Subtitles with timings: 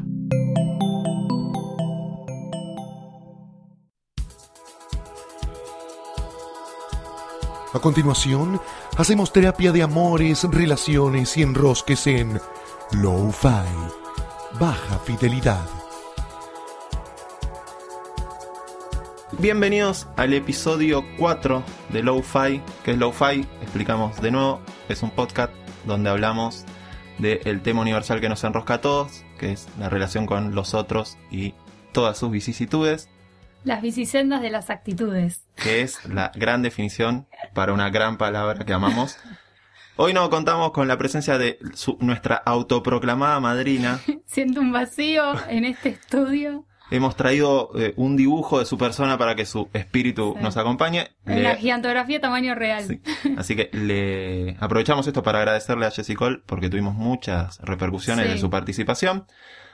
[7.72, 8.60] A continuación,
[8.96, 12.40] hacemos terapia de amores, relaciones y enrosques en
[12.90, 15.79] Low-Fi, baja fidelidad.
[19.38, 22.60] Bienvenidos al episodio 4 de Lo-Fi.
[22.84, 23.46] ¿Qué es Lo-Fi?
[23.62, 24.60] Explicamos de nuevo.
[24.88, 25.52] Es un podcast
[25.84, 26.64] donde hablamos
[27.18, 31.16] del tema universal que nos enrosca a todos, que es la relación con los otros
[31.30, 31.54] y
[31.92, 33.08] todas sus vicisitudes,
[33.64, 35.42] Las bicisendas de las actitudes.
[35.56, 39.18] que es la gran definición para una gran palabra que amamos.
[39.96, 44.00] Hoy no contamos con la presencia de su- nuestra autoproclamada madrina.
[44.26, 46.64] Siento un vacío en este estudio.
[46.90, 50.42] Hemos traído eh, un dibujo de su persona para que su espíritu Sí.
[50.42, 51.08] nos acompañe.
[51.24, 52.84] Le- la gigantografía tamaño real.
[52.84, 53.00] Sí.
[53.38, 58.32] Así que le aprovechamos esto para agradecerle a Jessie Cole porque tuvimos muchas repercusiones Sí.
[58.32, 59.26] de su participación.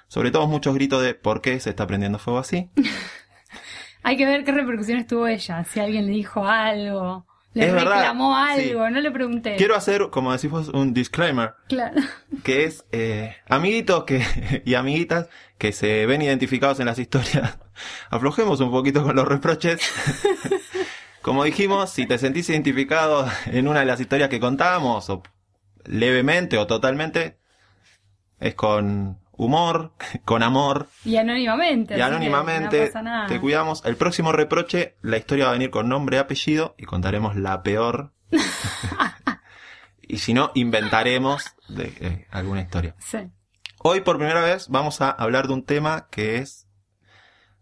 [0.08, 2.70] Sobre todo muchos gritos de por qué se está prendiendo fuego así.
[4.02, 5.64] Hay que ver qué repercusiones tuvo ella.
[5.64, 7.26] Si alguien le dijo algo,
[7.56, 8.68] le Es verdad, reclamó sí.
[8.70, 9.56] algo, no le pregunté.
[9.56, 12.00] Quiero hacer, como decimos, un disclaimer, Claro.
[12.44, 14.22] que es eh, amiguitos que,
[14.64, 17.58] y amiguitas que se ven identificados en las historias.
[18.10, 19.80] Aflojemos un poquito con los reproches.
[21.22, 25.22] Como dijimos, si te sentís identificado en una de las historias que contábamos, o
[25.84, 27.38] levemente o totalmente,
[28.38, 29.92] es con humor,
[30.24, 31.96] con amor, Y anónimamente.
[31.96, 33.26] y anónimamente No pasa nada.
[33.26, 33.84] te cuidamos.
[33.84, 37.62] El próximo reproche, la historia va a venir con nombre y apellido y contaremos la
[37.62, 38.12] peor.
[40.02, 42.94] y si no, inventaremos de, eh, alguna historia.
[42.98, 43.18] Sí.
[43.82, 46.66] Hoy por primera vez vamos a hablar de un tema que es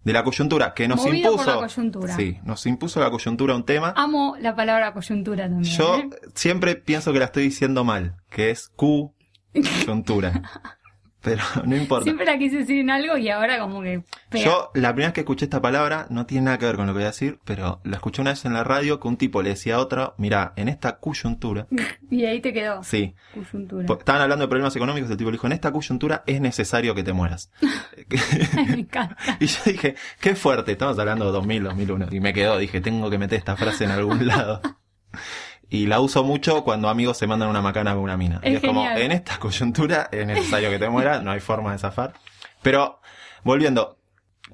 [0.04, 1.60] de la coyuntura, que nos Movido por impuso.
[1.60, 2.16] la coyuntura.
[2.16, 3.94] Sí, nos impuso la coyuntura un tema.
[3.96, 5.74] Amo la palabra coyuntura también.
[5.74, 6.10] Yo ¿eh?
[6.34, 10.42] siempre pienso que la estoy diciendo mal, que es coyuntura.
[11.24, 12.04] Pero no importa.
[12.04, 14.44] Siempre la quise decir en algo y ahora como que pega.
[14.44, 16.92] Yo, la primera vez que escuché esta palabra, no tiene nada que ver con lo
[16.92, 19.40] que voy a decir, pero la escuché una vez en la radio que un tipo
[19.42, 21.66] le decía a otro, mira, en esta coyuntura,
[22.10, 22.82] Y ahí te quedó.
[22.84, 23.86] sí, Coyuntura.
[23.86, 26.94] po- estaban hablando de problemas económicos, el tipo le dijo, en esta coyuntura es necesario
[26.94, 27.50] que te mueras.
[28.68, 29.16] Me encanta.
[29.40, 33.08] y yo dije, qué fuerte, estamos hablando de 2000, 2001, y me quedó, dije, tengo
[33.10, 34.60] que meter esta frase en algún lado.
[35.70, 38.40] Y la uso mucho cuando amigos se mandan una macana con una mina.
[38.44, 41.72] y Es es como, en esta coyuntura es necesario que te mueras, no hay forma
[41.72, 42.12] de zafar.
[42.62, 43.00] Pero,
[43.42, 43.98] volviendo,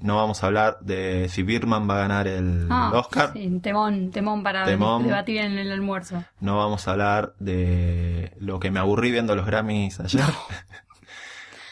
[0.00, 3.32] no vamos a hablar de si Birman va a ganar el Ah, Oscar.
[3.34, 5.02] Sí, temón, temón para Temón.
[5.04, 6.24] debatir en el almuerzo.
[6.40, 10.24] No vamos a hablar de lo que me aburrí viendo los Grammys ayer.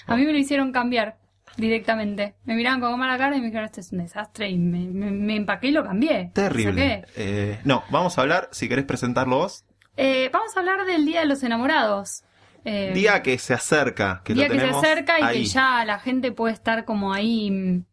[0.06, 1.16] A mí me lo hicieron cambiar
[1.58, 2.36] directamente.
[2.44, 4.48] Me miraban con mala cara y me dijeron, este es un desastre.
[4.48, 6.30] Y me, me- me empaqué y lo cambié.
[6.32, 7.04] Terrible.
[7.16, 9.64] Eh, no, vamos a hablar, si querés presentarlo vos.
[9.96, 12.22] Eh, vamos a hablar del Día de los Enamorados.
[12.64, 15.38] Eh, Día que se acerca, que día lo que se acerca y ahí.
[15.38, 17.50] que ya la gente puede estar como ahí.
[17.50, 17.84] mm,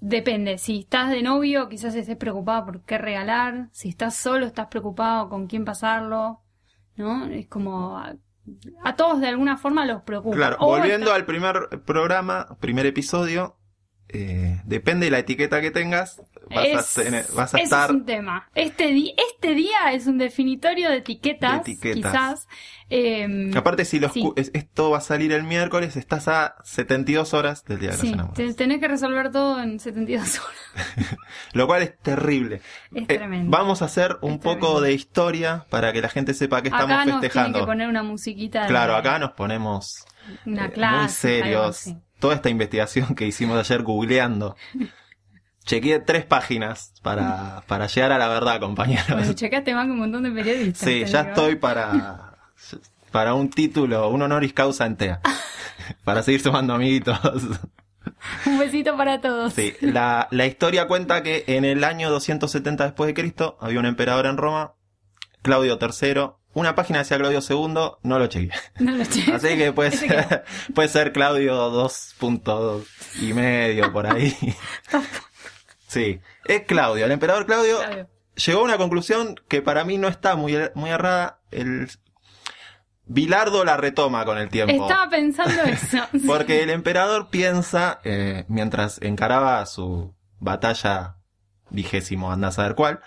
[0.00, 3.68] Depende, si estás de novio, quizás estés preocupado por qué regalar.
[3.72, 6.42] Si estás solo, estás preocupado con quién pasarlo.
[6.96, 7.26] ¿No?
[7.26, 8.00] Es como.
[8.84, 10.36] A, todos de alguna forma los preocupa.
[10.36, 13.57] Claro, O volviendo está- al primer programa, primer episodio,
[14.08, 16.22] eh, depende de la etiqueta que tengas,
[16.54, 17.90] vas Es- a, tener- vas a ese estar...
[17.90, 18.48] es un tema.
[18.54, 22.12] Este, este día es un definitorio de etiquetas, De etiquetas.
[22.12, 22.48] quizás.
[22.90, 24.24] eh, Aparte, si los sí.
[24.54, 28.12] esto va a salir el miércoles, estás a 72 horas del Día de los sí,
[28.12, 28.56] Enamorados.
[28.56, 30.96] tenés que resolver todo en 72 horas.
[31.52, 32.62] Lo cual es terrible.
[32.94, 33.50] Es Eh, tremendo.
[33.56, 34.80] vamos a hacer un Es poco tremendo.
[34.80, 37.52] de historia para que la gente sepa que estamos acá nos festejando.
[37.52, 38.62] tienen que poner una musiquita.
[38.62, 40.04] de- Claro, acá nos ponemos
[40.46, 41.28] Una eh, clase.
[41.28, 41.94] muy serios.
[42.18, 44.56] Toda esta investigación que hicimos ayer googleando.
[45.64, 49.06] Chequeé tres páginas para, para llegar a la verdad, compañeros.
[49.10, 50.88] Bueno, checaste más que un montón de periodistas.
[50.88, 51.34] sí, ya digo.
[51.34, 52.38] estoy para,
[53.12, 55.20] para un título, un honoris causa en TEA.
[56.04, 57.18] para seguir sumando amiguitos.
[58.46, 59.52] Un besito para todos.
[59.52, 63.86] Sí, la, la historia cuenta que en el año 270 después de Cristo había un
[63.86, 64.74] emperador en Roma,
[65.42, 66.30] Claudio III.
[66.58, 68.50] Una página decía Claudio II, no lo chequeé.
[68.80, 69.34] No lo chequeé.
[69.34, 70.44] Así que puede ser,
[70.74, 72.84] puede ser Claudio 2.2
[73.22, 74.36] y medio por ahí.
[75.86, 77.04] Sí, es Claudio.
[77.04, 78.08] El emperador Claudio Claudio.
[78.34, 81.38] llegó a una conclusión que para mí no está muy, muy errada.
[81.52, 81.88] El
[83.06, 84.82] Bilardo la retoma con el tiempo.
[84.82, 85.98] Estaba pensando eso.
[86.26, 91.18] Porque el emperador piensa, eh, mientras encaraba su batalla
[91.70, 93.00] vigésimo, anda a saber cuál,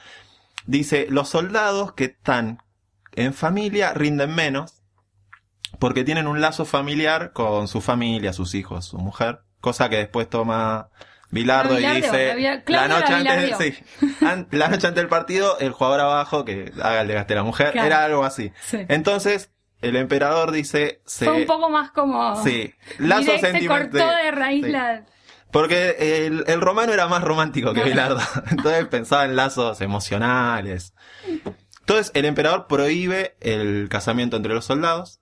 [0.65, 2.63] dice, los soldados que están
[3.13, 4.83] en familia rinden menos
[5.79, 10.29] porque tienen un lazo familiar con su familia, sus hijos, su mujer, cosa que después
[10.29, 10.89] toma
[11.29, 13.57] Bilardo y dice, la noche antes, bilardeó.
[13.57, 13.73] sí,
[14.25, 17.43] an- la noche antes del partido, el jugador abajo que haga el desgaste de la
[17.43, 17.87] mujer, Claro.
[17.87, 18.51] era algo así.
[18.65, 18.79] Sí.
[18.89, 19.49] Entonces,
[19.81, 22.35] el emperador dice, se, Fue un poco más como...
[22.43, 23.89] Sí, lazo sentimental.
[23.89, 24.71] cortó de raíz Sí.
[24.71, 25.05] la...
[25.51, 28.19] Porque el, el romano era más romántico que Bilardo.
[28.51, 30.93] Entonces pensaba en lazos emocionales.
[31.81, 35.19] Entonces el emperador prohíbe el casamiento entre los soldados.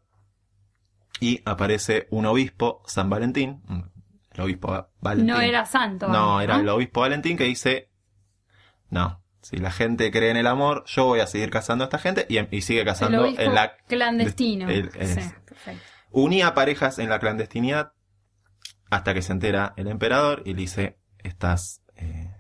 [1.22, 3.62] Y aparece un obispo, San Valentín.
[4.32, 5.28] El obispo Valentín.
[5.36, 6.08] No era santo.
[6.08, 7.90] No, era el obispo Valentín que dice,
[8.90, 12.00] no, si la gente cree en el amor, yo voy a seguir casando a esta
[12.00, 12.26] gente.
[12.30, 13.76] Y, y sigue El casando obispo en la...
[13.88, 14.70] clandestino.
[14.70, 15.84] el- sí, perfecto.
[16.12, 17.92] unía parejas en la clandestinidad
[18.90, 22.32] hasta que se entera el emperador y le dice, estás eh,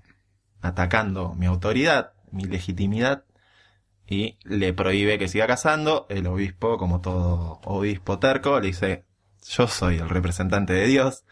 [0.61, 3.25] atacando mi autoridad, mi legitimidad,
[4.09, 6.05] y le prohíbe que siga casando.
[6.09, 9.05] El obispo, como todo obispo terco, le dice,
[9.47, 11.23] yo soy el representante de Dios.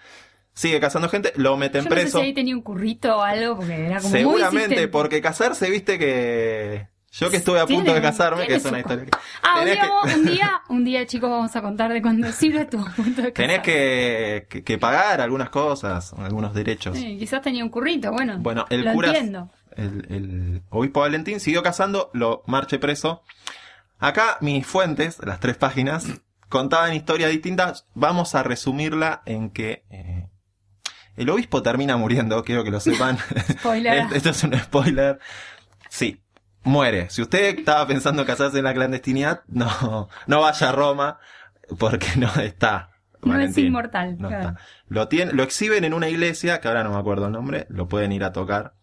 [0.54, 2.20] Sigue casando gente, lo meten Yo no sé preso.
[2.20, 6.88] si ahí tenía un currito o algo, porque era como Seguramente, porque casarse, viste que...
[7.12, 9.12] Yo que estuve a punto de casarme, que es una historia que...
[9.42, 12.32] Ah, un tenés día, que- un día, un día, chicos, vamos a contar de cuando
[12.32, 13.66] Silvia estuvo a punto de Tenés casar.
[13.74, 16.98] que, que, que pagar algunas cosas, algunos derechos.
[16.98, 18.38] Sí, quizás tenía un currito, bueno.
[18.40, 19.50] Bueno, el lo cura, entiendo.
[19.78, 23.24] El, el obispo Valentín siguió casando, lo marche preso.
[24.00, 26.06] Acá mis fuentes, las tres páginas,
[26.50, 27.88] contaban historias distintas.
[27.94, 30.28] Vamos a resumirla en que eh,
[31.16, 33.18] el obispo termina muriendo, quiero que lo sepan.
[33.60, 34.08] Spoiler.
[34.14, 35.20] Esto- es un spoiler.
[35.90, 36.22] Sí,
[36.64, 37.10] muere.
[37.10, 41.20] Si usted estaba pensando casarse en la clandestinidad, no, no vaya a Roma,
[41.80, 42.92] porque no está.
[43.24, 44.50] No es inmortal, No claro.
[44.50, 44.62] está.
[44.90, 47.88] Lo, tiene, lo exhiben en una iglesia, que ahora no me acuerdo el nombre, lo
[47.88, 48.74] pueden ir a tocar.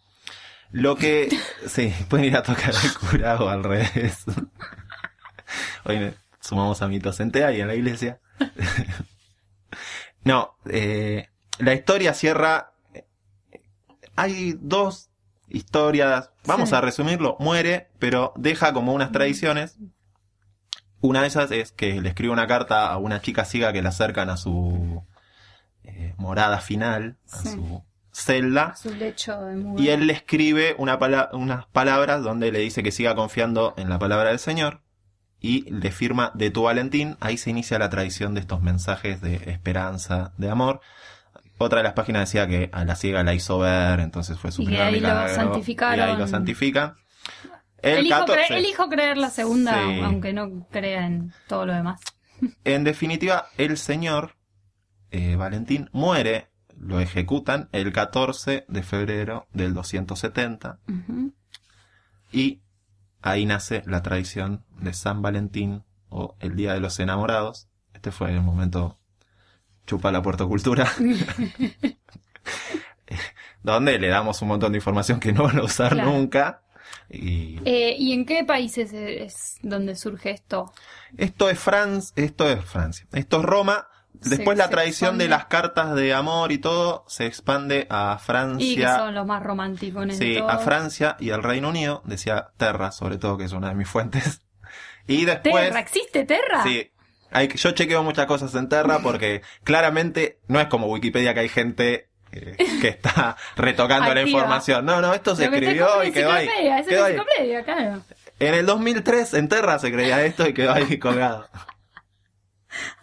[0.77, 1.29] Lo que,
[1.69, 4.25] sí, pueden ir a tocar al cura o al revés.
[5.85, 8.19] Hoy me- sumamos a Mito Centea y a la iglesia.
[10.25, 11.29] no, eh,
[11.59, 12.73] la historia cierra.
[14.17, 15.11] Hay dos
[15.49, 16.31] historias.
[16.45, 16.75] Vamos Sí.
[16.75, 17.37] a resumirlo.
[17.39, 19.77] Muere, pero deja como unas tradiciones.
[21.01, 23.91] Una de esas es que le escribe una carta a una chica ciega que la
[23.91, 25.05] acercan a su
[25.85, 27.51] eh, morada final, a Sí.
[27.51, 28.75] su celda.
[28.77, 29.85] Su lecho de mujer.
[29.85, 33.91] Y él le escribe una pala- unas palabras donde le dice que siga confiando en
[33.91, 34.81] la palabra del Señor.
[35.41, 37.17] Y le firma de tu Valentín.
[37.21, 40.81] Ahí se inicia la tradición de estos mensajes de esperanza, de amor.
[41.59, 44.63] Otra de las páginas decía que a la ciega la hizo ver, entonces fue su
[44.63, 45.99] Y ahí lo santificaron.
[45.99, 46.95] Y ahí lo santifican.
[47.83, 48.47] El elijo, 14.
[48.47, 50.01] creer, elijo creer la segunda, Sí.
[50.03, 52.01] aunque no crea en todo lo demás.
[52.65, 54.37] En definitiva, el señor
[55.11, 56.49] eh, Valentín muere,
[56.85, 61.33] lo ejecutan el 14 de febrero del 270 Ujú.
[62.33, 62.61] y
[63.23, 67.69] ahí nace la tradición de San Valentín o el Día de los Enamorados.
[67.95, 68.99] Este fue el momento
[69.87, 70.91] chupa la puertocultura.
[73.63, 76.11] donde le damos un montón de información que no van a usar Claro.
[76.13, 76.63] nunca.
[77.09, 80.73] Y Eh, ¿Y en qué países es donde surge esto?
[81.17, 83.89] Esto es Francia, esto es Francia, esto es Roma.
[84.15, 88.19] Después Se- la tradición de las cartas de amor y todo se expande a Y
[88.19, 90.59] que Francia, son los más románticos de sí, a.
[90.59, 94.41] Francia y al Reino Unido, decía Terra, sobre todo, que es una de mis fuentes.
[95.07, 95.81] Y después, ¿Terra?
[95.81, 96.63] ¿Existe Terra?
[96.63, 96.91] sí,
[97.31, 101.49] hay, yo chequeo muchas cosas en Terra porque claramente no es como Wikipedia que hay
[101.51, 104.87] gente eh, que está retocando la información.
[104.87, 106.49] No, no, esto se Lo que escribió como y quedó ahí.
[106.49, 107.17] Es Quedó ahí.
[107.65, 108.01] claro.
[108.39, 111.49] En el 2003 en Terra se creía esto y quedó ahí colgado.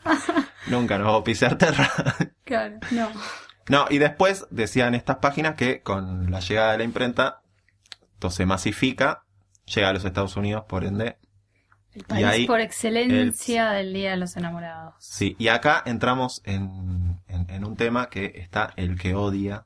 [0.68, 1.90] Nunca nos va a pisar Terra.
[2.44, 3.10] Claro, no.
[3.70, 7.42] No, y después decían estas páginas que con la llegada de la imprenta,
[8.14, 9.24] esto se masifica,
[9.66, 11.18] llega a los Estados Unidos, por ende.
[11.94, 14.96] El Y país ahí por excelencia del Día de los Enamorados.
[15.00, 19.66] Sí, y acá entramos en, en, en un tema que está el que odia.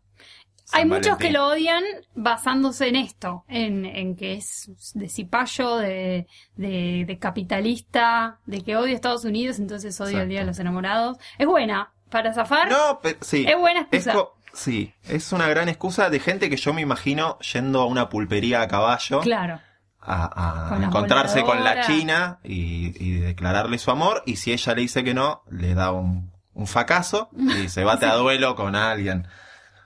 [0.65, 1.83] San Hay muchos que lo odian
[2.15, 8.75] basándose en esto, en, en que es de cipayo, de, de, de capitalista, de que
[8.75, 11.17] odia a Estados Unidos, entonces odia el Día de los Enamorados.
[11.37, 12.69] Es buena, para zafar.
[12.69, 13.45] No, sí.
[13.47, 14.15] Es buena excusa.
[14.53, 18.61] sí, es una gran excusa de gente que yo me imagino yendo a una pulpería
[18.61, 19.19] a caballo.
[19.21, 19.59] Claro.
[20.01, 21.81] a, a Con las encontrarse con la.
[21.81, 25.91] China y, y declararle su amor y si ella le dice que no, le da
[25.91, 29.27] un, un fracaso y se bate a duelo con alguien.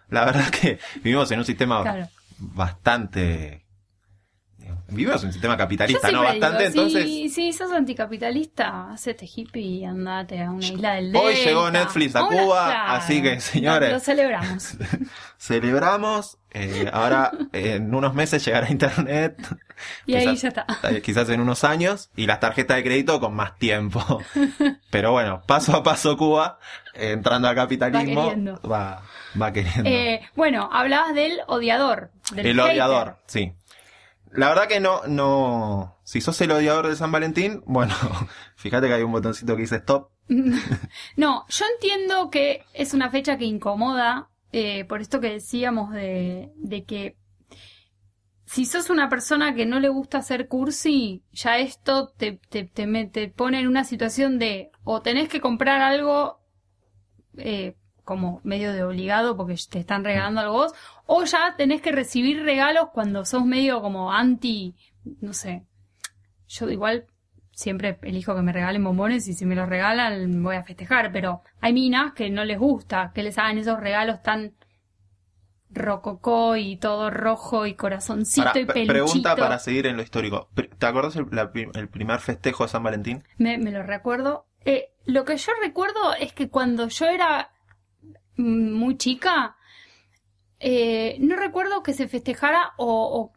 [0.10, 2.08] La verdad es que vivimos en un sistema Claro.
[2.38, 3.66] bastante...
[4.92, 6.22] Vivimos en un sistema capitalista, ¿no?
[6.24, 7.04] Bastante, digo, entonces...
[7.06, 11.50] Si, si sos anticapitalista, hacete hippie y andate a una isla del Hoy Delta.
[11.50, 13.90] llegó Netflix a Cuba, claro, así que, señores.
[13.90, 14.78] Lo, lo celebramos.
[15.38, 19.38] Celebramos, eh, ahora eh, en unos meses llegará Internet.
[20.06, 20.66] Y ahí ya está.
[21.02, 24.22] Quizás en unos años, y las tarjetas de crédito con más tiempo.
[24.92, 26.60] Pero bueno, paso a paso Cuba,
[26.94, 28.60] eh, entrando al capitalismo, queriendo.
[28.70, 29.02] va,
[29.40, 29.90] va queriendo.
[29.90, 32.12] Eh, bueno, hablabas del odiador.
[32.32, 32.72] Del el hater.
[32.72, 33.54] odiador, sí.
[34.32, 37.94] La verdad que no, no, si sos el odiador de San Valentín, bueno,
[38.56, 40.10] fíjate que hay un botoncito que dice stop.
[41.18, 46.52] No, yo entiendo que es una fecha que incomoda, eh, por esto que decíamos de,
[46.56, 47.16] de que
[48.46, 52.88] si sos una persona que no le gusta hacer cursi, ya esto te, te, te,
[53.06, 56.40] te pone en una situación de o tenés que comprar algo
[57.38, 57.76] eh,
[58.10, 60.74] como medio de obligado porque te están regalando algo vos,
[61.06, 64.76] o ya tenés que recibir regalos cuando sos medio como anti,
[65.22, 65.64] no sé.
[66.50, 67.06] Yo igual
[67.52, 71.42] siempre elijo que me regalen bombones y si me los regalan voy a festejar, pero
[71.62, 74.54] hay minas que no les gusta que les hagan esos regalos tan
[75.72, 78.92] rococó y todo rojo y corazoncito y peluchito.
[78.94, 80.50] pregunta para seguir en lo histórico.
[80.80, 83.24] ¿Te acuerdas el, la prim- el primer festejo de San Valentín?
[83.38, 84.46] Me, me lo recuerdo.
[84.66, 87.52] Eh, lo que yo recuerdo es que cuando yo era
[88.40, 89.58] muy chica,
[90.60, 93.32] eh, no recuerdo que se festejara o,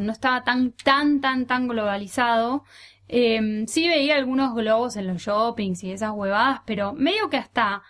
[0.00, 2.64] no estaba tan, tan, tan, tan globalizado.
[3.08, 7.82] Eh, sí veía algunos globos en los shoppings y esas huevadas, pero medio que hasta...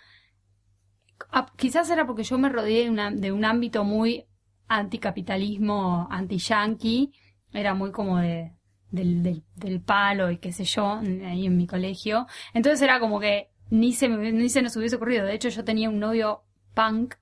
[1.57, 4.27] quizás era porque yo me rodeé de, de un ámbito muy
[4.69, 7.13] anticapitalismo, anti-yankee.
[7.53, 8.53] Era muy como de,
[8.91, 12.27] del, del, del palo y qué sé yo, ahí en mi colegio.
[12.55, 15.25] Entonces era como que ni se, ni se nos hubiese ocurrido.
[15.27, 16.43] De hecho, yo tenía un novio
[16.75, 17.15] punk.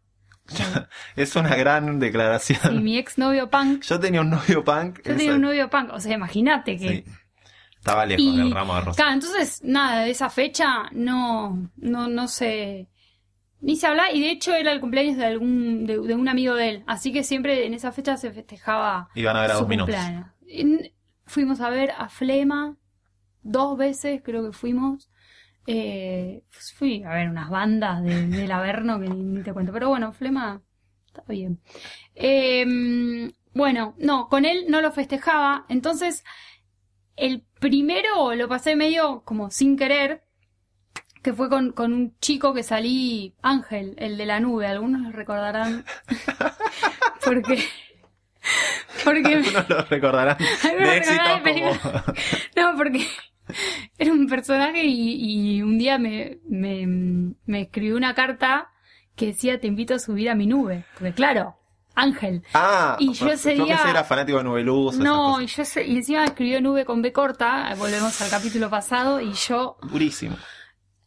[1.16, 2.82] Es una gran Y declaración.
[2.82, 3.82] mi ex novio punk.
[3.82, 4.96] Yo tenía un novio punk.
[5.04, 5.90] Yo esa- tenía un novio punk.
[5.92, 6.88] O sea, imagínate que.
[6.88, 7.04] Sí.
[7.78, 8.96] Estaba lejos Y, del ramo de rosas.
[8.96, 12.88] claro, entonces, nada, de esa fecha no, no, no se,
[13.62, 16.54] ni se habla, y de hecho era el cumpleaños de algún, de, de un amigo
[16.54, 19.66] de él, así que siempre en esa fecha se festejaba Iban a ver a dos
[19.66, 19.94] minutos.
[20.46, 20.92] En-
[21.24, 22.76] fuimos a ver a Flema,
[23.42, 25.09] dos veces creo que fuimos,
[25.72, 29.88] eh, fui a ver unas bandas de, del Averno que ni, ni te cuento, pero
[29.88, 30.60] bueno, Flema,
[31.06, 31.60] está bien.
[32.14, 36.24] Eh, bueno, no, con él no lo festejaba, entonces
[37.16, 40.24] el primero lo pasé medio como sin querer,
[41.22, 45.12] que fue con, con un chico que salí, Ángel, el de la nube, algunos lo
[45.12, 45.84] recordarán.
[47.24, 47.62] porque...
[49.04, 49.34] Porque...
[49.34, 50.36] Algunos lo recordarán.
[50.64, 52.04] Algunos de éxito recordarán de como...
[52.56, 53.06] No, porque
[53.98, 56.86] era un personaje y, y un día me, me,
[57.46, 58.68] me escribió una carta
[59.16, 60.84] que decía te invito a subir a mi nube.
[60.94, 61.56] Porque claro,
[61.94, 62.42] Ángel.
[62.54, 64.44] Ah, Y yo ese día- era fanático de
[64.90, 68.70] esas No, y yo sé- y encima escribió nube con B corta, volvemos al capítulo
[68.70, 70.36] pasado, y yo Durísimo.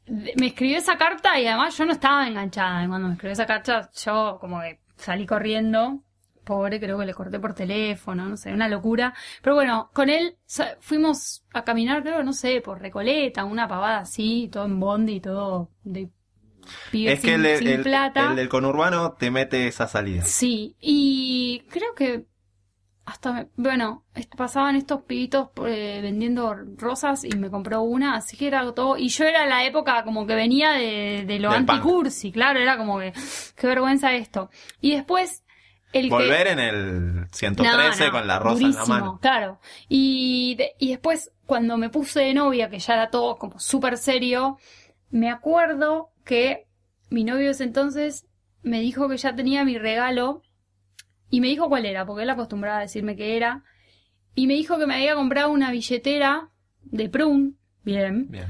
[0.08, 2.84] me escribió esa carta y además yo no estaba enganchada.
[2.84, 6.04] Y cuando me escribió esa carta, yo como que salí corriendo.
[6.44, 9.14] Pobre, creo que le corté por teléfono, no sé, una locura.
[9.42, 10.38] Pero bueno, con él
[10.80, 15.70] fuimos a caminar, creo, no sé, por Recoleta, una pavada así, todo en bondi, todo
[15.84, 16.10] de
[16.92, 18.30] pibes Es que sin, el, de- sin el- plata.
[18.30, 20.24] el del conurbano te mete esa salida.
[20.24, 22.26] Sí, y creo que
[23.06, 24.06] hasta, me- bueno,
[24.38, 29.10] pasaban estos pibitos eh, vendiendo rosas y me compró una, así que era todo, y
[29.10, 33.12] yo era la época como que venía de, de lo anticursi, claro, era como que,
[33.58, 34.50] qué vergüenza esto.
[34.80, 35.43] Y después,
[35.94, 36.52] el Volver que...
[36.54, 39.20] en el 113 No, no, con la rosa en la mano.
[39.22, 39.60] Claro.
[39.88, 43.98] Y, de- y después, cuando me puse de novia, que ya era todo como súper
[43.98, 44.58] serio,
[45.12, 46.68] me acuerdo que
[47.10, 48.26] mi novio ese entonces
[48.64, 50.42] me dijo que ya tenía mi regalo
[51.30, 53.64] y me dijo cuál era, porque él acostumbraba a decirme qué era.
[54.36, 56.50] Y me dijo que me había comprado una billetera
[56.84, 57.58] de Prun.
[57.84, 58.28] Bien.
[58.30, 58.48] Bien.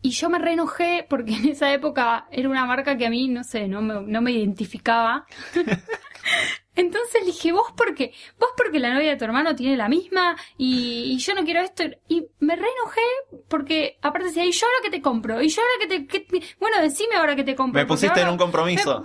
[0.00, 3.42] Y yo me reenojé porque en esa época era una marca que a mí, no
[3.42, 5.26] sé, no me, no me identificaba.
[6.78, 10.36] Entonces le dije, vos porque, vos porque la novia de tu hermano tiene la misma
[10.56, 11.82] y, y yo no quiero esto.
[12.06, 13.00] Y me reenojé
[13.48, 16.44] porque aparte decía, y yo ahora que te compro, y yo ahora que te, que
[16.60, 17.80] bueno, decime ahora que te compro.
[17.80, 19.02] Me pusiste en un compromiso.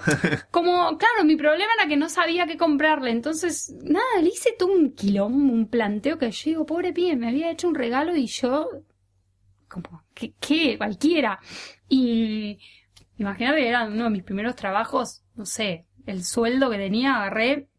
[0.52, 3.10] como, claro, mi problema era que no sabía qué comprarle.
[3.10, 7.30] Entonces, nada, le hice todo un quilombo, un planteo que yo digo, pobre pibe, me
[7.30, 8.70] había hecho un regalo y yo,
[9.68, 10.34] como, ¿qué?
[10.40, 10.78] qué?
[10.78, 11.40] Cualquiera.
[11.90, 12.60] Y
[13.18, 17.70] imagínate era uno de mis primeros trabajos, no sé, el sueldo que tenía, agarré,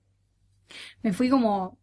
[1.03, 1.79] me fui como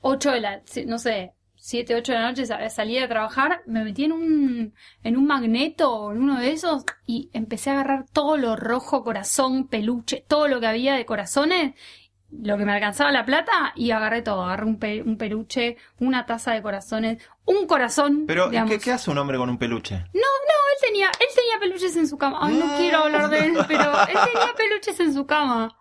[0.00, 3.84] 8 de la, no sé, 7, 8 de la noche, sa- salí a trabajar, me
[3.84, 8.06] metí en un, en un magneto o en uno de esos y empecé a agarrar
[8.12, 11.74] todo lo rojo, corazón, peluche, todo lo que había de corazones
[12.42, 14.42] lo que me alcanzaba la plata y agarré todo.
[14.44, 18.24] Agarré un, pe- un peluche, una taza de corazones, un corazón.
[18.26, 18.70] Pero, ¿y digamos.
[18.72, 19.94] ¿qué, qué hace un hombre con un peluche?
[19.96, 22.38] No, no, él tenía, él tenía peluches en su cama.
[22.42, 25.76] Ay, no quiero hablar de él, pero él tenía peluches en su cama.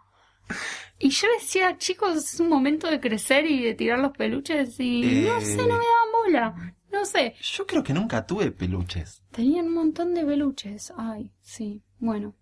[1.00, 5.02] Y yo decía, chicos, es un momento de crecer y de tirar los peluches y
[5.28, 5.42] no Eh.
[5.46, 6.74] sé, no me daban bola.
[6.92, 7.36] No sé.
[7.42, 9.22] Yo creo que nunca tuve peluches.
[9.32, 10.94] Tenían un montón de peluches.
[10.98, 11.84] Ay, sí.
[12.00, 12.34] Bueno.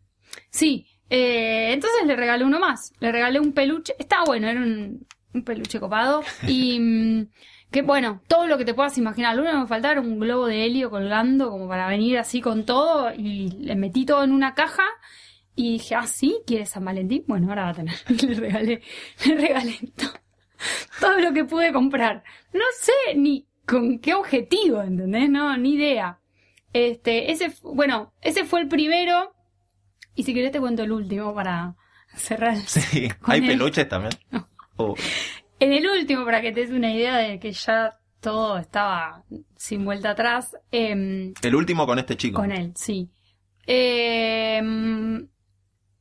[0.52, 0.86] Sí.
[1.16, 2.92] Eh, entonces le regalé uno más.
[3.00, 3.94] Le regalé un peluche.
[4.00, 6.24] Estaba bueno, era un, un peluche copado.
[6.48, 7.28] Y mm,
[7.70, 9.36] que bueno, todo lo que te puedas imaginar.
[9.36, 12.42] Lo único que me faltaba era un globo de helio colgando como para venir así
[12.42, 13.14] con todo.
[13.14, 14.86] Y le metí todo en una caja.
[15.56, 17.26] Y dije, ah, sí, ¿quieres San Valentín?
[17.28, 17.96] Bueno, ahora va a tener.
[18.10, 18.82] Le regalé,
[19.24, 20.14] le regalé todo,
[21.00, 22.24] todo lo que pude comprar.
[22.54, 25.30] No sé ni con qué objetivo, ¿entendés?
[25.30, 26.20] No, ni idea.
[26.74, 29.33] Este, ese, bueno, ese fue el primero.
[30.16, 31.76] Y si querés te cuento el último para
[32.16, 32.58] cerrar.
[32.68, 33.08] Sí.
[33.24, 34.14] ¿Hay peluches también?
[34.78, 34.96] Oh,
[35.60, 39.24] En el último, para que te des una idea de que ya todo estaba
[39.56, 42.40] sin vuelta atrás, em, el último con este chico.
[42.42, 43.10] con él, sí.
[43.66, 45.28] Em,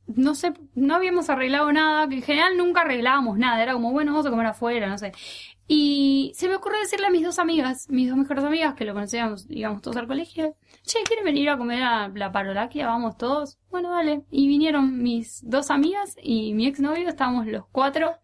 [0.07, 4.11] no sé, no habíamos arreglado nada, que en general nunca arreglábamos nada, era como, bueno,
[4.11, 5.11] vamos a comer afuera, no sé.
[5.75, 8.93] Y se me ocurrió decirle a mis dos amigas, mis dos mejores amigas, que lo
[8.93, 12.85] conocíamos, íbamos todos al colegio, che, ¿quieren venir a comer a la parolaquia?
[12.85, 13.57] Vamos todos.
[13.71, 14.21] Bueno, dale.
[14.29, 18.17] Y vinieron mis dos amigas y mi exnovio, estábamos los cuatro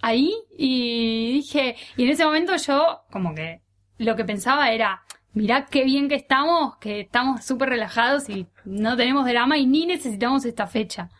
[0.00, 3.60] ahí y dije, y en ese momento yo como que
[3.98, 5.02] lo que pensaba era,
[5.34, 9.84] mirá qué bien que estamos, que estamos súper relajados y no tenemos drama y ni
[9.84, 11.10] necesitamos esta fecha.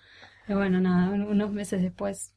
[0.47, 2.33] Pero bueno, nada, un- unos meses después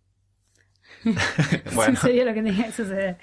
[1.74, 3.18] Bueno, sucedió lo que tenía que suceder.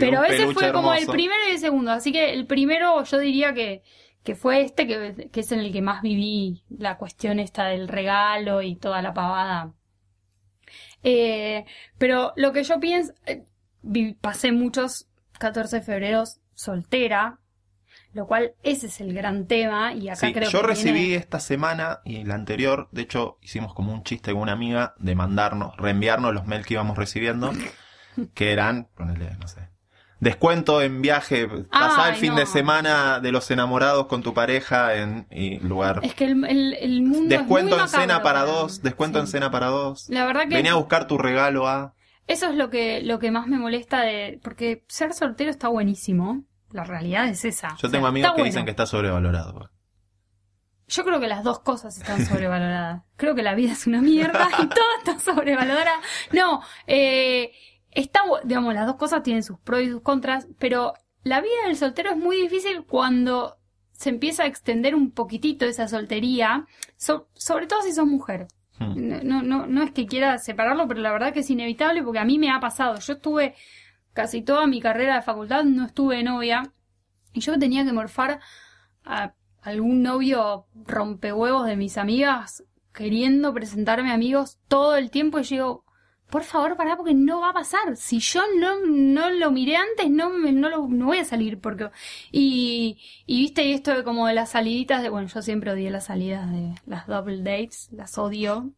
[0.00, 1.90] pero, ese fue como el primero y el segundo.
[1.92, 3.82] Así que el primero yo diría que,
[4.22, 7.88] que fue este, que, que es en el que más viví la cuestión esta del
[7.88, 9.72] regalo y toda la pavada.
[11.02, 11.64] Eh,
[11.98, 13.44] pero lo que yo pienso, eh,
[13.82, 16.24] vi- pasé muchos 14 de febrero
[16.54, 17.38] soltera,
[18.14, 21.14] lo cual ese es el gran tema y acá Sí, creo yo que recibí viene-
[21.16, 25.14] esta semana y la anterior, de hecho, hicimos como un chiste con una amiga de
[25.14, 27.52] mandarnos, reenviarnos los mails que íbamos recibiendo,
[28.34, 29.68] que eran, ponele, no sé,
[30.20, 32.38] descuento en viaje, pasar el fin no.
[32.38, 36.00] de semana de los enamorados con tu pareja en y lugar.
[36.02, 39.50] Es que el, el- el mundo Descuento es en cena para dos, descuento en cena
[39.50, 40.08] para dos.
[40.10, 41.94] La verdad que Venía a buscar tu regalo a...
[42.28, 44.38] Eso es lo que, lo que más me molesta de.
[44.44, 46.44] Porque ser soltero está buenísimo.
[46.72, 47.68] La realidad es esa.
[47.70, 48.44] Yo O sea, tengo amigos que bueno.
[48.46, 49.70] dicen que está sobrevalorado.
[50.88, 53.02] Yo creo que las dos cosas están sobrevaloradas.
[53.16, 56.00] creo que la vida es una mierda y todo está sobrevalorada.
[56.32, 57.52] No, eh,
[57.90, 61.76] está, digamos, las dos cosas tienen sus pros y sus contras, pero la vida del
[61.76, 63.56] soltero es muy difícil cuando
[63.92, 68.48] se empieza a extender un poquitito esa soltería, so- sobre todo si sos mujer.
[68.78, 68.94] Hmm.
[68.96, 72.18] No, no, no, no es que quiera separarlo, pero la verdad que es inevitable porque
[72.18, 72.98] a mí me ha pasado.
[72.98, 73.54] Yo estuve
[74.12, 76.72] casi toda mi carrera de facultad, no estuve de novia,
[77.32, 78.40] y yo tenía que morfar
[79.04, 85.54] a algún novio rompehuevos de mis amigas queriendo presentarme amigos todo el tiempo y yo
[85.56, 85.84] digo,
[86.28, 87.96] por favor, pará porque no va a pasar.
[87.96, 91.58] Si yo no, no lo miré antes, no, me- no, lo, no voy a salir
[91.60, 91.90] porque...
[92.30, 95.10] Y, y viste, y esto de como de las saliditas de...
[95.10, 98.72] Bueno, yo siempre odié las salidas de las double dates, las odio.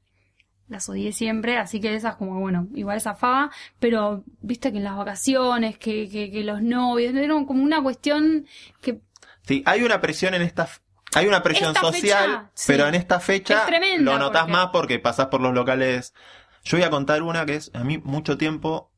[0.68, 4.96] Las odié siempre, así que esas como, bueno, igual zafaba, pero viste que en las
[4.96, 8.46] vacaciones, que, que, que los novios, era como una cuestión
[8.81, 9.00] que
[9.46, 10.62] Sí, hay una presión en esta...
[10.64, 10.81] f-
[11.14, 12.64] Hay una presión Esta social, fecha, sí.
[12.72, 16.14] pero en esta fecha Es lo porque- más porque pasás por los locales.
[16.64, 18.90] Yo voy a contar una que es, a mí mucho tiempo,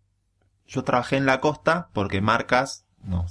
[0.68, 3.26] yo trabajé en la costa porque marcas, no,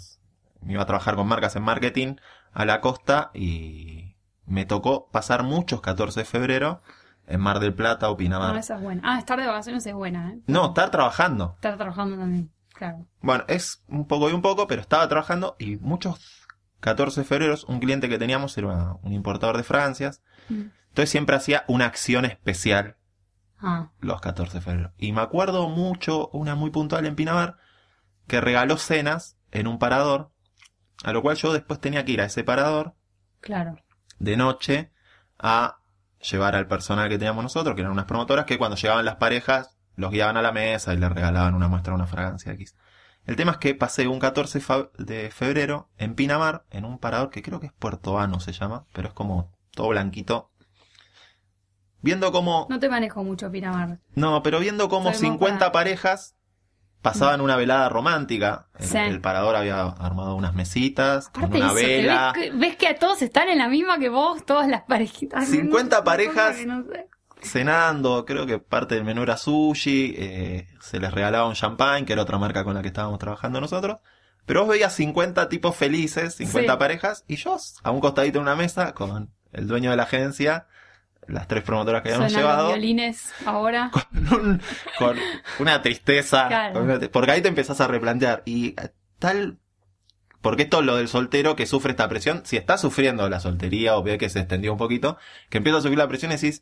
[0.61, 2.15] me iba a trabajar con marcas en marketing
[2.51, 6.81] a la costa y me tocó pasar muchos 14 de febrero
[7.27, 8.57] en Mar del Plata o No, Pinamar.
[8.57, 9.01] esa es buena.
[9.03, 10.39] Ah, estar de vacaciones es buena, ¿eh?
[10.47, 11.53] No, estar trabajando.
[11.55, 13.05] Estar trabajando también, claro.
[13.21, 16.45] Bueno, es un poco y un poco, pero estaba trabajando y muchos
[16.81, 20.21] 14 de febrero, un cliente que teníamos era un importador de fragancias.
[20.49, 20.65] Mm.
[20.89, 22.95] Entonces siempre hacía una acción especial
[23.59, 24.93] Ah, los 14 de febrero.
[24.97, 27.57] Y me acuerdo mucho, una muy puntual en Pinamar,
[28.27, 30.31] que regaló cenas en un parador,
[31.03, 32.93] a lo cual yo después tenía que ir a ese parador
[33.39, 33.77] claro.
[34.19, 34.91] de noche
[35.39, 35.79] a
[36.29, 39.77] llevar al personal que teníamos nosotros, que eran unas promotoras, que cuando llegaban las parejas
[39.95, 42.75] los guiaban a la mesa y les regalaban una muestra de una fragancia X.
[43.25, 47.29] El tema es que pasé un 14 fa- de febrero en Pinamar, en un parador
[47.29, 50.51] que creo que es Puerto Vano se llama, pero es como todo blanquito.
[52.01, 52.67] Viendo cómo...
[52.69, 53.99] No te manejo mucho, Pinamar.
[54.13, 56.34] No, pero viendo cómo Soy más 50 para- parejas
[57.05, 58.67] pasaban una velada romántica.
[58.77, 58.97] El, Sí.
[58.97, 62.33] el parador había armado unas mesitas, con de una eso, vela.
[62.35, 65.47] ves, que, ves que a todos están en la misma que vos, todas las parejitas.
[65.47, 67.07] 50 No sé, parejas que no sé.
[67.41, 72.13] cenando, creo que parte del menú era sushi, eh, se les regalaba un champagne, que
[72.13, 73.97] era otra marca con la que estábamos trabajando nosotros.
[74.45, 76.79] Pero vos veías 50 tipos felices, 50 Sí.
[76.79, 80.67] parejas, y yo a un costadito en una mesa con el dueño de la agencia,
[81.27, 83.91] las tres promotoras que habíamos Suenan los llevado, violines ahora.
[84.29, 84.61] con, un-
[84.99, 85.17] con
[85.59, 86.73] una tristeza, Claro.
[86.73, 89.59] con una- porque ahí te empezás a replantear, y eh, tal,
[90.41, 93.97] porque esto es lo del soltero que sufre esta presión, si está sufriendo la soltería
[93.97, 95.17] o ve que se extendió un poquito,
[95.49, 96.61] que empieza a subir la presión y decís,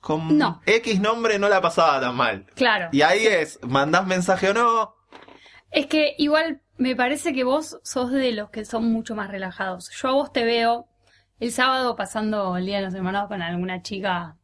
[0.00, 0.60] con No.
[0.66, 2.46] X nombre no la pasaba tan mal.
[2.54, 2.88] Claro.
[2.92, 4.94] Y ahí es, mandás mensaje o no,
[5.70, 9.90] Es que igual me parece que vos sos de los que son mucho más relajados.
[9.92, 10.88] Yo a vos te veo
[11.42, 14.36] el sábado pasando el día de los hermanos con alguna chica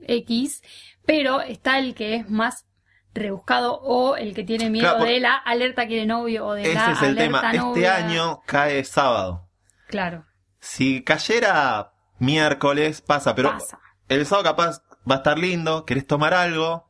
[0.00, 0.62] X,
[1.04, 2.64] pero está el que es más
[3.12, 6.74] rebuscado o el que tiene miedo Claro, de la alerta quiere novio o de ese
[6.74, 7.68] la es el alerta tema.
[7.68, 9.50] Este año cae sábado.
[9.88, 10.24] Claro,
[10.60, 13.78] Si cayera miércoles, pasa, pero pasa.
[14.08, 16.88] el sábado capaz va a estar lindo, querés tomar algo,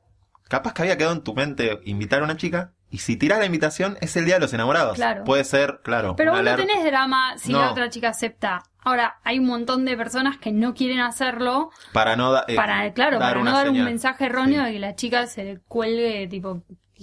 [0.49, 3.47] capaz que había quedado en tu mente invitar a una chica, y si tirás la
[3.47, 4.97] invitación es el día de los enamorados.
[4.97, 5.25] Claro.
[5.25, 6.17] Puede ser, claro.
[6.17, 6.67] Pero vos no alerta.
[6.67, 7.61] tenés drama si No.
[7.61, 8.63] la otra chica acepta.
[8.83, 12.93] Ahora, hay un montón de personas que no quieren hacerlo Para no da- eh, para,
[12.95, 14.67] claro, dar para no dar un mensaje erróneo Sí.
[14.67, 16.63] de que la chica se le cuelgue, tipo,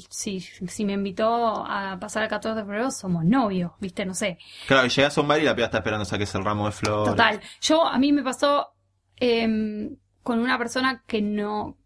[0.10, 4.06] si, si me invitó a pasar el 14 de febrero, somos novios, ¿viste?
[4.06, 4.38] No sé.
[4.67, 6.71] Claro, y llegás a un bar y la piba está esperando saques el ramo de
[6.71, 7.10] flores.
[7.12, 7.39] Total.
[7.62, 8.73] Yo, a mí me pasó
[9.15, 11.78] em, con una persona que no,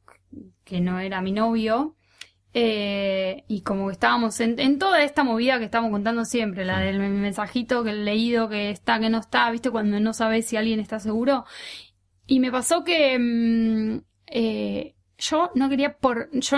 [0.63, 1.95] que no era mi novio.
[2.53, 6.79] Eh, y como que estábamos en, en toda esta movida que estamos contando siempre, la
[6.79, 10.57] del mensajito que el leído que está, que no está, viste, cuando no sabes si
[10.57, 11.45] alguien está seguro.
[12.27, 16.57] Y me pasó que mm, eh, yo no quería por, yo,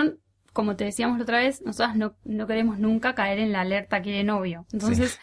[0.51, 4.01] como te decíamos la otra vez, nosotras no, no queremos nunca caer en la alerta
[4.01, 4.65] que de novio.
[4.73, 5.19] Entonces,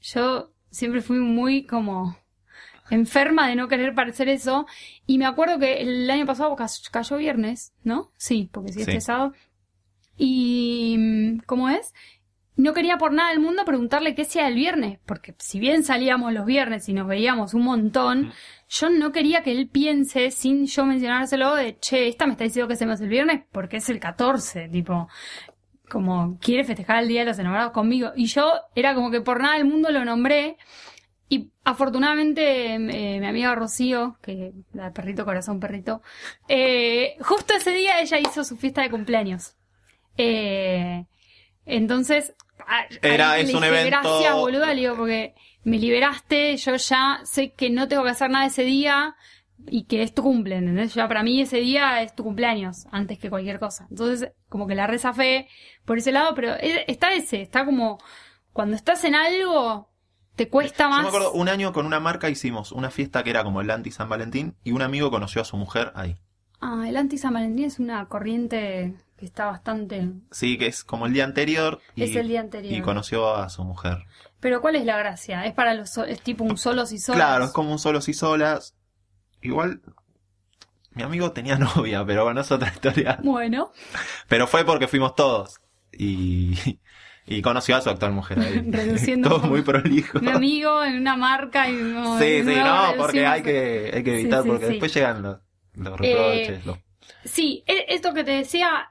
[0.00, 2.16] yo siempre fui muy como
[2.90, 4.66] enferma de no querer parecer eso.
[5.06, 8.10] Y me acuerdo que el año pasado ca- cayó viernes, ¿no?
[8.16, 8.90] Sí, porque sí, Sí.
[8.90, 9.32] este sábado.
[10.16, 11.92] Y, mm, ¿cómo es?
[12.56, 16.32] No quería por nada del mundo preguntarle qué hacía el viernes, porque si bien salíamos
[16.32, 18.32] los viernes y nos veíamos un montón,
[18.68, 22.68] yo no quería que él piense, sin yo mencionárselo, de, che, esta me está diciendo
[22.68, 25.08] que hacemos el viernes porque es el 14, tipo,
[25.88, 28.12] como quiere festejar el Día de los Enamorados conmigo.
[28.16, 30.56] Y yo era como que por nada del mundo lo nombré.
[31.28, 36.02] Y afortunadamente eh, mi amiga Rocío, que la perrito corazón perrito,
[36.48, 39.56] eh, justo ese día ella hizo su fiesta de cumpleaños.
[40.16, 41.04] Eh,
[41.66, 42.34] entonces,
[42.66, 46.56] a- Era- ahí es le un dije, evento- Gracias, boluda, le digo, porque me liberaste,
[46.56, 49.14] yo ya sé que no tengo que hacer nada ese día
[49.66, 50.94] y que es tu cumple, ¿entendés?
[50.94, 53.86] Ya para mí ese día es tu cumpleaños, antes que cualquier cosa.
[53.90, 55.48] Entonces, como que la reza fe
[55.86, 57.98] por ese lado, pero es- está ese, está como,
[58.52, 59.88] cuando estás en algo,
[60.36, 61.02] te cuesta Yo más.
[61.02, 63.90] me acuerdo, un año con una marca hicimos una fiesta que era como el anti
[63.90, 66.16] San Valentín y un amigo conoció a su mujer ahí.
[66.60, 70.06] Ah, el anti San Valentín es una corriente que está bastante...
[70.30, 72.72] Sí, que es como el día anterior y, Es el día anterior.
[72.74, 74.04] y conoció a su mujer.
[74.38, 75.46] Pero ¿cuál es la gracia?
[75.46, 77.16] Es para los so- es tipo un solos y solas.
[77.18, 78.74] Claro, es como un solos y solas.
[79.40, 79.80] Igual,
[80.90, 83.18] mi amigo tenía novia, pero bueno, es otra historia.
[83.22, 83.72] Bueno,
[84.28, 85.58] Pero fue porque fuimos todos.
[85.90, 86.78] Y,
[87.26, 88.62] y conoció a su actual mujer ahí.
[88.70, 90.20] Reduciendo Todo muy prolijo.
[90.20, 94.20] mi amigo en una marca y no, Sí, sí, no, porque hay que, hay que
[94.20, 94.72] evitar, sí, porque sí.
[94.72, 95.38] después llegan los,
[95.74, 96.66] los Eh, reproches.
[96.66, 96.78] los-
[97.24, 98.90] Sí, e- esto que te decía,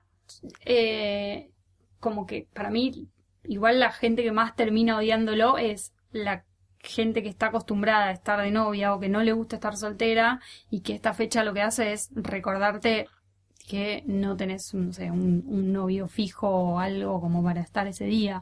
[0.66, 1.50] eh,
[2.00, 3.08] como que para mí,
[3.44, 6.46] igual la gente que más termina odiándolo es la
[6.80, 10.42] gente que está acostumbrada a estar de novia o que no le gusta estar soltera
[10.70, 13.08] y que esta fecha lo que hace es recordarte
[13.70, 18.04] que no tenés, no sé, un, un novio fijo o algo como para estar ese
[18.06, 18.42] día.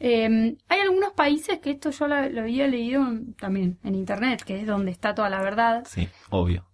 [0.00, 3.06] Eh, hay algunos países que esto yo lo, lo había leído
[3.38, 6.66] también en internet, que es donde está toda la verdad, Sí, obvio.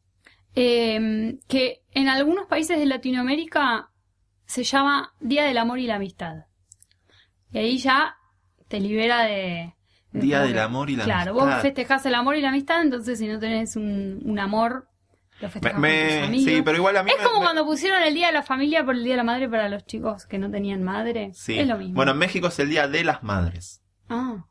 [0.54, 3.90] eh, que en algunos países de Latinoamérica
[4.46, 6.44] se llama Día del Amor y la Amistad.
[7.52, 8.16] Y ahí ya
[8.68, 9.74] te libera de...
[10.12, 11.52] de Día del que- amor y la Claro, amistad.
[11.54, 14.88] vos festejás el amor y la amistad, entonces si no tenés un, un amor,
[15.40, 16.44] lo festejás me- con tus amigos.
[16.52, 18.42] sí, pero igual a mí es me- como me- cuando pusieron el Día de la
[18.42, 21.30] Familia por el Día de la Madre para los chicos que no tenían madre.
[21.34, 21.58] Sí.
[21.58, 21.94] Es lo mismo.
[21.94, 23.82] Bueno, en México es el Día de las Madres.
[24.08, 24.44] Ah,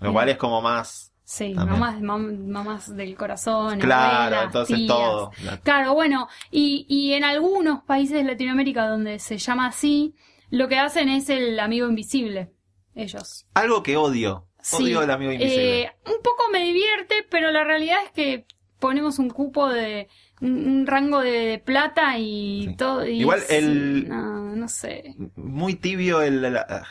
[0.00, 1.11] Lo cual es como más...
[1.34, 1.80] sí, También.
[1.80, 3.78] mamás, mam- mamás del corazón.
[3.80, 4.88] Claro, abuelas, entonces tías.
[4.88, 5.30] todo.
[5.44, 10.14] La- Claro, bueno, y, y en algunos países de Latinoamérica donde se llama así,
[10.50, 12.52] lo que hacen es el amigo invisible,
[12.94, 13.46] ellos.
[13.54, 14.46] Algo que odio.
[14.60, 15.82] Sí, Odio el amigo invisible.
[15.82, 18.46] eh, un poco me divierte, pero la realidad es que
[18.78, 20.08] ponemos un cupo de
[20.40, 22.76] un, rango de, de plata y Sí.
[22.76, 23.06] todo.
[23.06, 25.14] y Igual sí, el- no, no sé.
[25.36, 26.42] Muy tibio el...
[26.42, 26.86] la-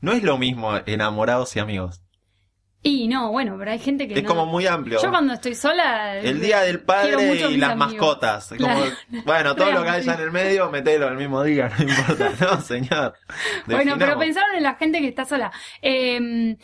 [0.00, 2.00] no es lo mismo enamorados y amigos.
[2.84, 4.28] Y no, bueno, pero hay gente que Es no.
[4.28, 5.00] como muy amplio.
[5.00, 6.18] Yo cuando estoy sola...
[6.18, 7.92] El día del padre y las amigos.
[7.92, 8.48] mascotas.
[8.48, 8.84] Como, Claro.
[9.24, 12.32] bueno, todo lo que haya en el medio, metelo el mismo día, no importa.
[12.40, 13.14] No, señor.
[13.66, 15.52] Bueno, pero pensaron en la gente que está sola.
[15.80, 16.56] Eh,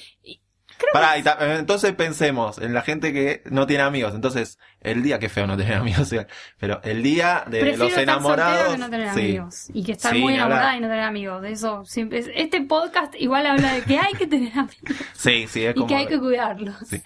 [0.81, 4.15] y Pará, y ta- entonces pensemos en la gente que no tiene amigos.
[4.15, 6.15] Entonces, el día, qué feo no tener amigos,
[6.59, 8.73] pero el día que de prefiero los enamorados.
[8.73, 9.21] que no tener sí.
[9.21, 9.67] amigos.
[9.73, 11.43] Y que estar Sí, muy enamorada y no tener amigos.
[11.43, 12.19] De eso siempre.
[12.21, 15.75] es- Este podcast igual habla de que hay que tener amigos Sí, sí, es y
[15.75, 15.87] como.
[15.87, 16.77] que hay que cuidarlos.
[16.89, 17.03] Sí.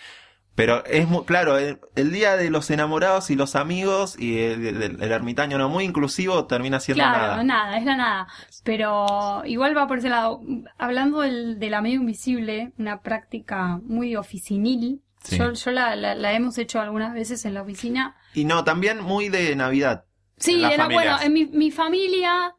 [0.55, 4.67] Pero es muy, claro, el, el día de los enamorados y los amigos y el,
[4.67, 7.79] el- el ermitaño no muy inclusivo termina siendo Claro, nada.
[7.79, 8.27] es la nada.
[8.63, 10.41] Pero igual va por ese lado.
[10.79, 15.01] Hablando del, del amigo invisible, una práctica muy oficinil.
[15.25, 15.39] Sí.
[15.39, 18.17] Yo, yo la, la- la hemos hecho algunas veces en la oficina.
[18.35, 20.05] Y no, también muy de Navidad.
[20.37, 22.55] Sí, En la- bueno, en mi, mi familia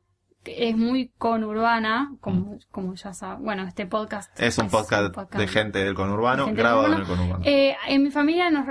[0.46, 3.44] es muy conurbana, como, como ya saben.
[3.44, 4.44] Bueno, este podcast Mm.
[4.44, 7.34] Es un podcast, de gente del conurbano, de gente del grabado en el conurbano.
[7.34, 7.46] conurbano.
[7.46, 8.68] Eh, en mi familia nos,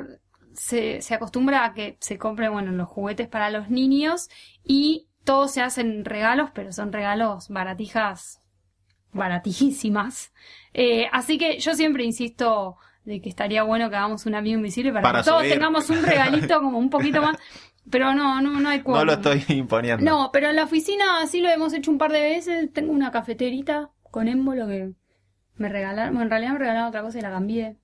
[0.55, 4.29] se, se acostumbra a que se compren, bueno, los juguetes para los niños
[4.65, 8.41] y todos se hacen regalos, pero son regalos baratijas,
[9.13, 10.33] baratijísimas.
[10.75, 14.93] Eh, así que yo siempre insisto de que estaría bueno que hagamos un amigo invisible
[14.93, 15.53] para, Para que todos subir.
[15.55, 17.37] tengamos un regalito como un poquito más.
[17.91, 19.05] Pero no, no, no hay no cuadro.
[19.07, 20.05] lo estoy imponiendo.
[20.05, 22.73] No, pero en la oficina sí lo hemos hecho un par de veces.
[22.73, 24.91] Tengo una cafeterita con émbolo que
[25.57, 26.15] me regalaron.
[26.15, 27.77] Bueno, en realidad me regalaron otra cosa y la cambié.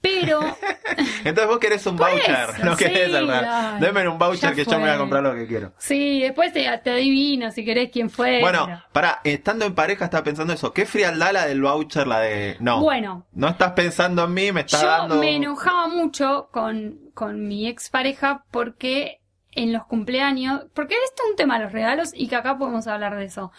[0.00, 0.40] Pero
[1.24, 4.64] Entonces vos querés un Por voucher, eso, no querés sí, ay, Deme un voucher que
[4.64, 5.72] yo me voy a comprar lo que quiero.
[5.78, 8.40] sí, después te, te adivino si querés quién fue.
[8.40, 10.72] Bueno, pero- para estando en pareja estaba pensando eso.
[10.72, 12.56] ¿Qué frialdad la del voucher, la de...
[12.58, 15.16] No, Bueno, no estás pensando en mí, me estás yo dando...
[15.18, 19.20] me enojaba mucho con, con mi expareja porque
[19.52, 22.86] en los cumpleaños, porque esto es un tema de los regalos y que acá podemos
[22.86, 23.52] hablar de eso.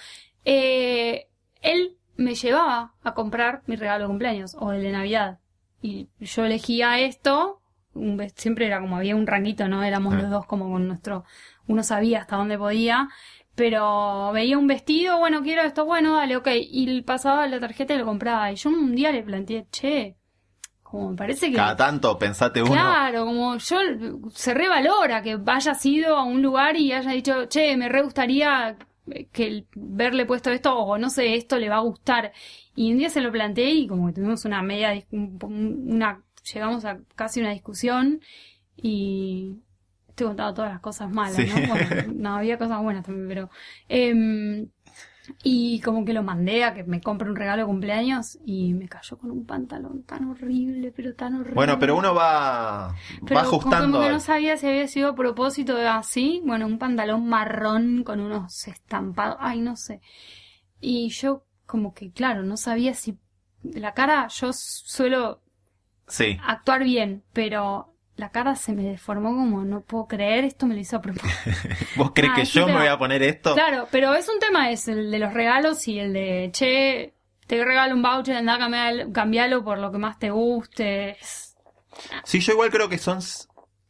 [0.46, 1.28] Eh,
[1.62, 5.40] él me llevaba a comprar mi regalo de cumpleaños o el de Navidad.
[5.82, 7.62] Y yo elegía esto,
[7.94, 9.84] un siempre era como había un ranguito, ¿no?
[9.84, 10.18] Éramos Ah.
[10.22, 11.26] los dos como con nuestro,
[11.68, 13.10] uno sabía hasta dónde podía,
[13.56, 17.98] pero veía un vestido, bueno, quiero esto, bueno, dale, ok, y pasaba la tarjeta y
[18.00, 18.52] lo compraba.
[18.52, 20.16] Y yo un día le planteé, che,
[20.94, 21.56] como me parece que...
[21.56, 22.72] Cada tanto pensate uno.
[22.72, 23.78] Claro, como yo
[24.30, 28.78] se revalora que hayas ido a un lugar y haya dicho, che, me re gustaría
[29.32, 32.32] que el verle puesto esto o no sé, esto le va a gustar.
[32.76, 36.22] Y un día se lo planteé y como que tuvimos una media, una,
[36.54, 38.22] llegamos a casi una discusión
[38.78, 39.56] y
[40.10, 41.48] estoy contando todas las cosas malas, Sí.
[41.48, 41.70] ¿no?
[41.70, 43.50] Bueno, no, había cosas buenas también, pero...
[43.90, 44.68] em,
[45.44, 48.90] y como que lo mandé a que me compre un regalo de cumpleaños y me
[48.90, 51.56] cayó con un pantalón tan horrible, pero tan horrible.
[51.56, 52.94] Bueno, pero uno va,
[53.26, 53.98] Pero va ajustando.
[53.98, 56.42] Como que no sabía si había sido a propósito de así.
[56.46, 59.38] Bueno, un pantalón marrón con unos estampados.
[59.40, 60.02] Ay, no sé.
[60.82, 63.18] Y yo, como que, claro, no sabía si.
[63.64, 65.42] La cara, yo suelo
[66.08, 66.38] Sí.
[66.46, 70.80] actuar bien, pero la cara se me deformó como no puedo creer, esto me lo
[70.82, 71.34] hizo a propósito.
[71.96, 73.54] ¿Vos crees Ah, que yo me voy a poner esto?
[73.56, 77.14] Claro, pero es un tema es el de los regalos y el de, che,
[77.48, 81.18] te regalo un voucher, andá, cambialo, cambialo por lo que más te guste.
[82.24, 83.20] Sí, yo igual creo que son...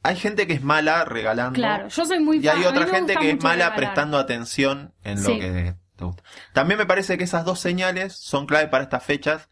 [0.06, 1.54] Hay gente que es mala regalando.
[1.54, 3.76] Claro, yo soy muy Y hay fan, otra gente que es mala regalar.
[3.78, 5.34] prestando atención en Sí.
[5.34, 6.24] lo que te gusta.
[6.52, 9.50] También me parece que esas dos señales son clave para estas fechas,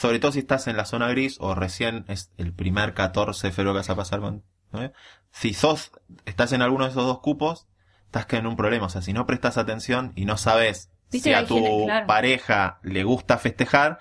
[0.00, 3.52] sobre todo si estás en la zona gris o recién es el primer 14 de
[3.52, 4.44] febrero que vas a pasar con...
[4.70, 4.92] ¿no?
[5.32, 5.90] Si sos,
[6.24, 7.66] estás en alguno de esos dos cupos,
[8.04, 8.86] estás que en un problema.
[8.86, 12.06] O sea, si no prestas atención y no sabes si a tu gente- claro.
[12.06, 13.98] pareja le gusta festejar,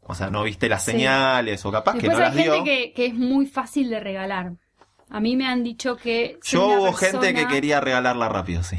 [0.00, 0.92] o sea, no viste las Sí.
[0.92, 2.64] señales o capaz Después que no hay las gente dio.
[2.64, 4.52] que, que es muy fácil de regalar.
[5.10, 6.38] A mí me han dicho que...
[6.44, 8.78] Yo hubo gente que quería regalarla rápido, sí.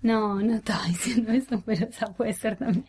[0.00, 2.86] No, no estaba diciendo eso, pero esa puede ser también.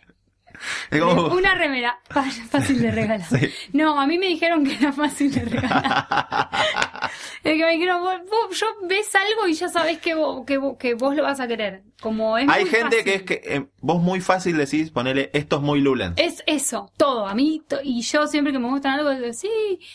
[1.00, 2.00] Como- Una remera,
[2.50, 3.28] fácil de regalar.
[3.28, 3.50] Sí.
[3.74, 6.50] No, a mí me dijeron que era fácil de regalar.
[7.44, 10.58] Es que me dijeron, vos, vos- yo ves algo y ya sabés que vos, que,
[10.58, 11.84] vos, que vos lo vas a querer.
[12.02, 13.04] Como es Hay muy gente fácil.
[13.04, 16.14] que es que eh, vos muy fácil decís ponerle esto es muy Lulen.
[16.18, 17.26] Es eso, todo.
[17.26, 19.50] A mí, to- y yo siempre que me gustan algo, digo, sí.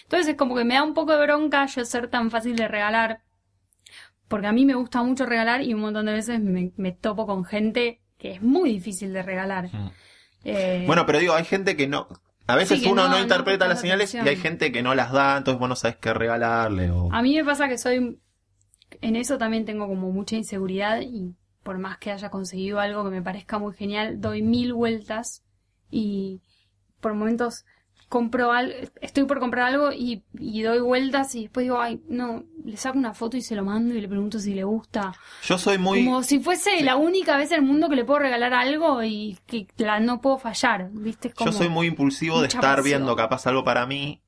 [0.05, 2.68] Entonces es como que me da un poco de bronca yo ser tan fácil de
[2.68, 3.20] regalar.
[4.29, 7.27] Porque a mí me gusta mucho regalar y un montón de veces me, me topo
[7.27, 9.66] con gente que es muy difícil de regalar.
[9.72, 9.90] Mm.
[10.45, 12.09] Eh, Bueno, pero digo, hay gente que no.
[12.47, 15.39] A veces Sí, uno no, interpreta las señales y hay gente que no las da,
[15.39, 16.91] entonces vos no sabés qué regalarle.
[16.91, 17.09] O...
[17.13, 18.19] A mí me pasa que soy.
[19.01, 23.11] En eso también tengo como mucha inseguridad y por más que haya conseguido algo que
[23.11, 25.43] me parezca muy genial, doy mil vueltas
[25.91, 26.41] y
[27.01, 27.65] por momentos
[28.12, 32.44] compro algo, estoy por comprar algo y, y doy vueltas y después digo, ay, no,
[32.62, 35.14] le saco una foto y se lo mando y le pregunto si le gusta.
[35.44, 36.05] Yo soy muy.
[36.05, 39.38] Como si fuese la única vez en el mundo que le puedo regalar algo y
[39.46, 41.33] que la no puedo fallar, ¿viste?
[41.33, 42.85] Como- Yo soy muy impulsivo de estar pasión.
[42.85, 44.20] viendo capaz algo para mí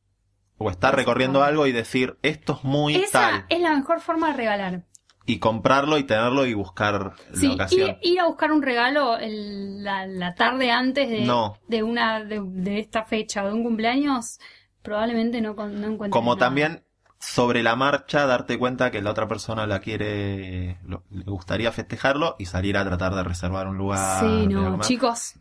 [0.57, 3.45] o estar recorriendo algo y decir, esto es muy Esa tal.
[3.51, 4.85] es la mejor forma de regalar.
[5.27, 7.91] Y comprarlo y tenerlo y buscar Sí, la ocasión.
[8.03, 11.57] ir, ir a buscar un regalo el- la, la tarde antes de, No.
[11.67, 14.39] de una de, de esta fecha o de un cumpleaños,
[14.83, 16.47] probablemente no, no encuentres Como nada.
[16.47, 16.85] también
[17.19, 22.37] sobre la marcha darte cuenta que la otra persona la quiere, lo- le gustaría festejarlo
[22.39, 24.21] y salir a tratar de reservar un lugar.
[24.21, 25.37] Sí, no, chicos,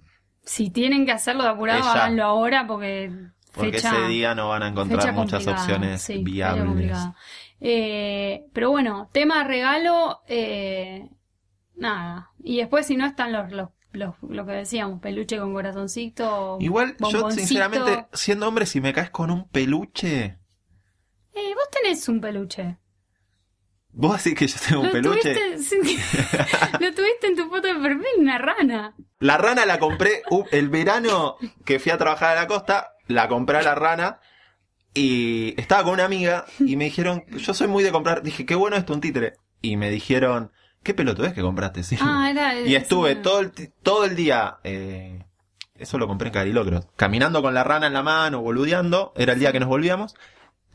[0.46, 1.92] si tienen que hacerlo de apurado, Ella.
[1.92, 3.12] háganlo ahora porque
[3.54, 6.98] Porque fecha, ese día no van a encontrar muchas opciones sí, viables.
[7.66, 11.10] Eh, pero bueno, tema regalo, eh,
[11.76, 12.32] nada.
[12.44, 16.58] Y después si no están los, los, los- lo que decíamos, peluche con corazoncito.
[16.60, 20.38] Igual, yo sinceramente, siendo hombre, si me caes con un peluche,
[21.34, 22.78] Eh, vos tenés un peluche.
[23.94, 25.34] vos decís que yo tengo un peluche.
[25.34, 25.78] tuviste,
[26.82, 28.94] lo tuviste en tu foto de perfil, una rana.
[29.20, 33.30] La rana la compré uh, el verano que fui a trabajar a la costa, la
[33.30, 34.20] compré a la rana
[34.94, 38.56] y estaba con una amiga y me dijeron, yo soy muy de comprar, dije, qué
[38.56, 39.34] bueno esto un títere.
[39.62, 40.52] Y me dijeron,
[40.84, 41.84] ¿qué pelotudez que compraste?
[41.84, 41.98] Sí.
[42.02, 42.60] Ah, era.
[42.60, 43.20] y estuve sí.
[43.22, 43.52] todo el,
[43.82, 45.24] todo el día, eh,
[45.76, 49.40] eso lo compré en Carilocro, caminando con la rana en la mano, boludeando, era el
[49.40, 50.16] día que nos volvíamos.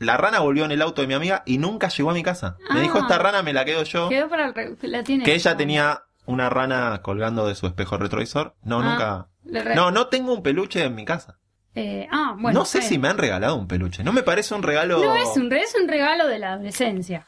[0.01, 2.57] La rana volvió en el auto de mi amiga y nunca llegó a mi casa.
[2.73, 2.83] Me Ah.
[2.83, 4.09] dijo, esta rana me la quedo yo.
[4.09, 4.79] Quedó para el.
[4.83, 5.25] La tiene.
[5.25, 8.55] Que ella tenía una rana colgando de su espejo retrovisor.
[8.63, 9.75] No, Ah, nunca.
[9.75, 11.38] No, no tengo un peluche en mi casa.
[11.75, 12.61] Eh, ah, bueno.
[12.61, 14.03] no sé si me han regalado un peluche.
[14.03, 14.99] No me parece un regalo.
[14.99, 17.27] No es un, es un regalo de la adolescencia.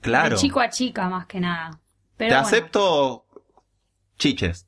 [0.00, 0.30] Claro.
[0.36, 1.78] De chico a chica, más que nada.
[2.16, 2.46] Pero Te bueno.
[2.46, 3.26] acepto
[4.18, 4.66] chiches.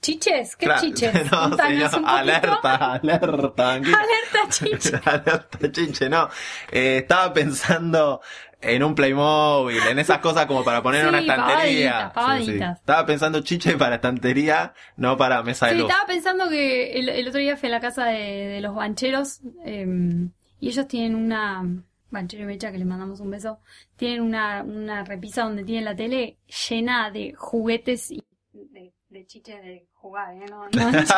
[0.00, 0.54] ¿Chiches?
[0.54, 0.80] ¿Qué Claro.
[0.80, 1.12] chiches?
[1.32, 1.90] No, señor.
[1.98, 2.08] un.
[2.08, 3.72] Alerta, alerta.
[3.72, 5.00] Alerta, chiche.
[5.04, 6.08] alerta, chiche.
[6.08, 6.28] No.
[6.70, 8.20] Eh, estaba pensando
[8.60, 12.12] en un Playmobil, en esas cosas como para poner en una Sí, estantería.
[12.12, 12.78] pavaditas, pavaditas.
[12.80, 15.88] Estaba pensando chiche para estantería, no para mesa de Sí, luz.
[15.90, 18.18] estaba pensando que el, el otro día fui a la casa de,
[18.48, 19.86] de los bancheros eh,
[20.60, 21.64] y ellos tienen una.
[22.10, 23.60] Banchero y Mecha, que les mandamos un beso.
[23.96, 26.38] Tienen una, una repisa donde tienen la tele
[26.70, 30.44] llena de juguetes y de, de chiches de jugar, ¿eh?
[30.50, 31.16] No, no de chiches.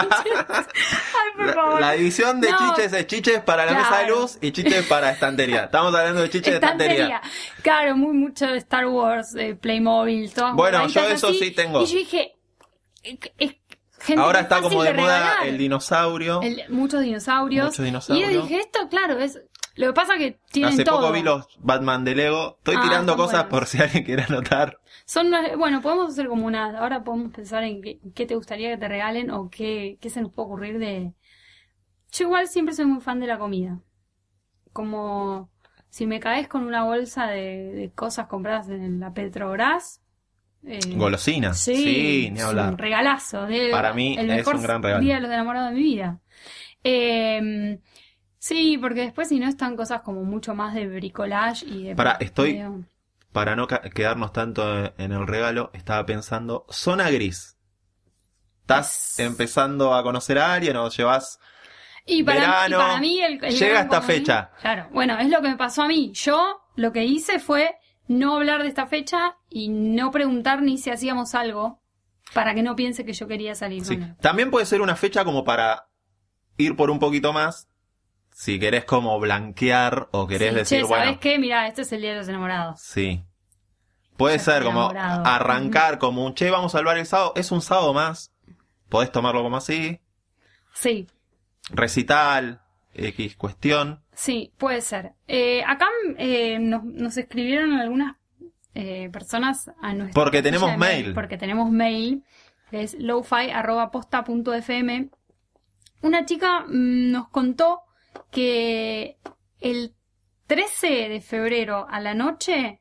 [0.48, 1.80] Ay, por favor.
[1.80, 2.58] La, la división de No.
[2.58, 5.64] chiches es chiches para la mesa de luz y chiches para estantería.
[5.64, 7.20] Estamos hablando de chiches de estantería.
[7.62, 11.38] Claro, muy mucho de Star Wars, eh, Playmobil, todas Bueno, yo eso así.
[11.38, 11.82] sí tengo.
[11.82, 12.36] Y yo dije,
[13.02, 13.54] es, es
[14.00, 16.40] gente Ahora es está como de moda el dinosaurio.
[16.42, 17.66] El- muchos dinosaurios.
[17.66, 18.30] Muchos dinosaurios.
[18.30, 19.40] Y yo dije, esto, claro, es.
[19.76, 21.00] Lo que pasa que tienen Hace todo.
[21.00, 22.56] poco vi los Batman de Lego.
[22.58, 23.50] Estoy Ah, tirando cosas buenos.
[23.50, 24.78] por si alguien quiere anotar.
[25.10, 26.78] Son, bueno, podemos hacer como una.
[26.78, 30.20] Ahora podemos pensar en qué, qué te gustaría que te regalen o qué, qué se
[30.20, 31.12] nos puede ocurrir de.
[32.12, 33.80] Yo igual siempre soy muy fan de la comida.
[34.72, 35.50] Como
[35.88, 40.00] si me caes con una bolsa de, de cosas compradas en la Petrobras.
[40.64, 41.58] eh, Golosinas.
[41.58, 42.70] Sí, Sí, ni es hablar.
[42.74, 43.46] un regalazo.
[43.46, 45.02] de- Para mí el es mejor un gran regalo.
[45.02, 46.20] Día de los enamorados de mi vida.
[46.84, 47.80] Eh,
[48.38, 51.96] sí, porque después si no están cosas como mucho más de bricolage y de...
[51.96, 52.62] Pará, estoy-
[53.32, 57.56] Para no quedarnos tanto en el regalo, estaba pensando, zona gris.
[58.62, 61.38] ¿Estás Es- empezando a conocer a alguien o llevas
[62.06, 64.50] Y para, Verano, y para mí el, el llega esta fecha.
[64.60, 66.12] Claro, bueno, es lo que me pasó a mí.
[66.14, 67.76] Yo lo que hice fue
[68.08, 71.80] no hablar de esta fecha y no preguntar ni si hacíamos algo
[72.34, 73.94] para que no piense que yo quería salir Sí.
[73.94, 74.16] con él.
[74.20, 75.88] También puede ser una fecha como para
[76.56, 77.68] ir por un poquito más.
[78.32, 81.38] Si querés como blanquear o querés Sí, decir, che, bueno, ¿sabes qué?
[81.38, 82.80] Mira, este es el Día de los Enamorados.
[82.80, 83.22] sí.
[84.16, 85.24] Puede ser como enamorado.
[85.26, 87.32] arrancar como un che, vamos al bar el sábado.
[87.36, 88.30] Es un sábado más.
[88.90, 89.98] Podés tomarlo como así.
[90.74, 91.06] Sí,
[91.70, 92.60] Recital,
[92.92, 94.02] X cuestión.
[94.12, 95.12] sí, puede ser.
[95.26, 95.86] Eh, acá
[96.18, 98.16] eh, nos, nos escribieron algunas
[98.74, 101.14] eh, personas a nuestra Porque tenemos mail.
[101.14, 102.22] Porque tenemos mail,
[102.70, 105.08] que es lofi.posta.fm.
[106.02, 107.80] Una chica mm, nos contó
[108.30, 109.16] que
[109.60, 109.92] el
[110.46, 112.80] 13 de febrero a la noche,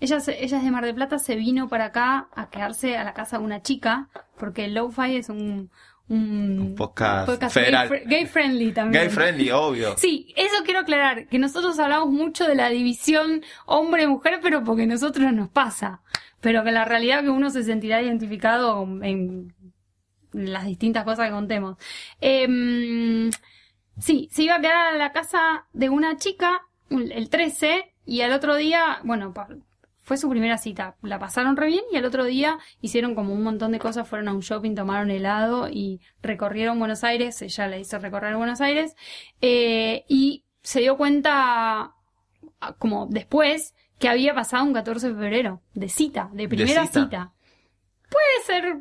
[0.00, 3.04] ella, se- ella es de Mar del Plata, se vino para acá a quedarse a
[3.04, 5.70] la casa de una chica, porque el Lo-Fi es un,
[6.08, 7.28] un, Un podcast
[8.06, 9.04] gay, friendly también.
[9.04, 9.94] Gay friendly, obvio.
[9.98, 14.86] Sí, eso quiero aclarar, que nosotros hablamos mucho de la división hombre-mujer, pero porque a
[14.86, 16.00] nosotros nos pasa.
[16.40, 19.54] Pero que la realidad que uno se sentirá identificado en
[20.32, 21.76] las distintas cosas que contemos.
[22.20, 23.30] Em,
[23.98, 28.32] sí, se iba a quedar a la casa de una chica el 13 y al
[28.32, 29.32] otro día, bueno,
[30.02, 30.96] fue su primera cita.
[31.02, 34.28] La pasaron re bien y al otro día hicieron como un montón de cosas, fueron
[34.28, 38.96] a un shopping, tomaron helado y recorrieron Buenos Aires, ella le hizo recorrer Buenos Aires
[39.40, 41.92] eh, y se dio cuenta
[42.60, 47.04] ah, como después que había pasado un 14 de febrero de cita, de primera cita.
[47.04, 47.32] cita.
[48.10, 48.78] Puede ser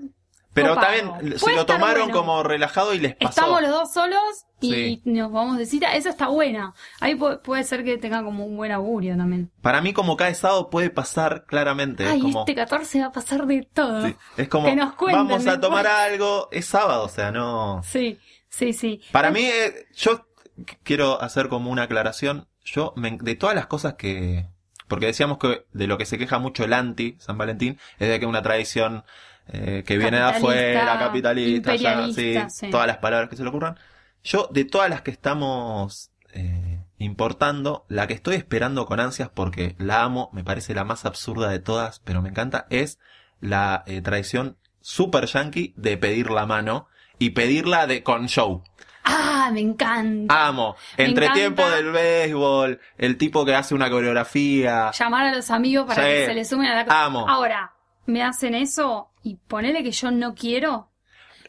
[0.54, 2.20] Pero también se lo tomaron bueno.
[2.20, 3.42] como relajado y les pasó.
[3.42, 5.02] Estamos los dos solos y Sí.
[5.06, 5.96] nos vamos de cita.
[5.96, 6.74] Esa está buena.
[7.00, 9.52] Ahí pu- puede ser que tenga como un buen augurio también.
[9.62, 12.04] Para mí, como cada sábado puede pasar claramente.
[12.04, 14.06] es Ay, como, este 14 va a pasar de todo.
[14.06, 15.62] sí, es como que nos cuenten vamos a después.
[15.62, 16.50] tomar algo.
[16.52, 17.82] Es sábado, o sea, no.
[17.84, 18.18] Sí,
[18.50, 19.02] sí, sí.
[19.12, 20.26] Para mí, eh, yo
[20.58, 22.48] qu- quiero hacer como una aclaración.
[22.66, 24.46] Yo, me- de todas las cosas que.
[24.88, 28.18] Porque decíamos que de lo que se queja mucho el anti San Valentín es de
[28.20, 29.04] que es una tradición
[29.52, 32.70] eh, que viene de afuera, capitalista, ya, sí.
[32.70, 33.78] todas las palabras que se le ocurran.
[34.24, 39.76] Yo, de todas las que estamos eh, importando, la que estoy esperando con ansias porque
[39.80, 43.00] la amo, me parece la más absurda de todas, pero me encanta, es
[43.40, 48.64] la eh, tradición super yankee de pedir la mano y pedirla de con show.
[49.04, 50.48] Ah, me encanta.
[50.48, 50.76] Amo.
[50.98, 51.40] Me Entre encanta.
[51.40, 54.92] tiempo del béisbol, el tipo que hace una coreografía.
[54.92, 56.10] Llamar a los amigos para Sí.
[56.10, 57.28] que se les sumen a la Amo.
[57.28, 57.74] Ahora,
[58.06, 60.92] me hacen eso y ponele que yo no quiero.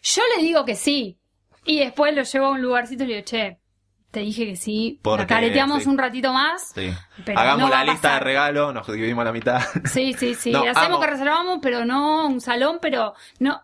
[0.03, 1.20] Yo les digo que sí.
[1.65, 3.59] Y después lo llevo a un lugarcito y le digo, che,
[4.11, 4.99] te dije que sí.
[5.03, 5.89] Porque, la careteamos sí.
[5.89, 6.73] un ratito más.
[6.75, 6.93] Sí.
[7.25, 8.25] Pero Hagamos no la lista de pasar.
[8.25, 9.61] regalos, nos dividimos la mitad.
[9.85, 10.53] Sí, sí, sí.
[10.53, 11.01] No, Hacemos amo.
[11.01, 13.63] que reservamos, pero no un salón, pero no.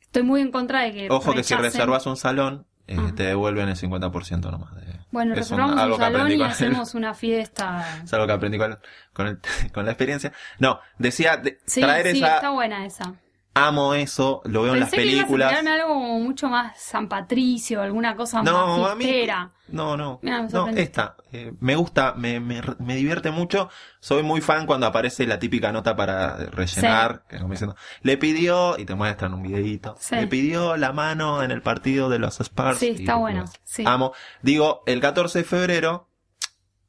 [0.00, 1.08] Estoy muy en contra de que.
[1.10, 4.74] Ojo que si reservas un salón, eh, te devuelven el 50% nomás.
[4.76, 4.84] De...
[5.10, 8.00] Bueno, un- reservamos algo un salón y hacemos una fiesta.
[8.04, 8.78] Es algo que aprendí con,
[9.12, 9.38] con, el-
[9.72, 10.32] con la experiencia.
[10.58, 12.36] No, decía, de- Sí, traer sí, esa...
[12.36, 13.14] está buena esa.
[13.56, 15.48] Amo eso, lo veo en las Pensé que ibas a películas.
[15.50, 19.52] tirarme algo como mucho más San Patricio, alguna cosa No, más fiestera.
[19.68, 20.18] No, no.
[20.22, 21.16] Mirá, me no, esta.
[21.30, 23.70] eh, me gusta, me, me, me divierte mucho.
[24.00, 27.24] Soy muy fan cuando aparece la típica nota para rellenar.
[27.28, 29.94] Que como diciendo, le pidió, y te muestran un videíto.
[30.00, 30.16] Sí.
[30.16, 32.78] Le pidió la mano en el partido de los Spurs.
[32.78, 33.84] Sí, está bueno, sí.
[33.86, 34.12] Amo.
[34.42, 36.08] Digo, el 14 de febrero,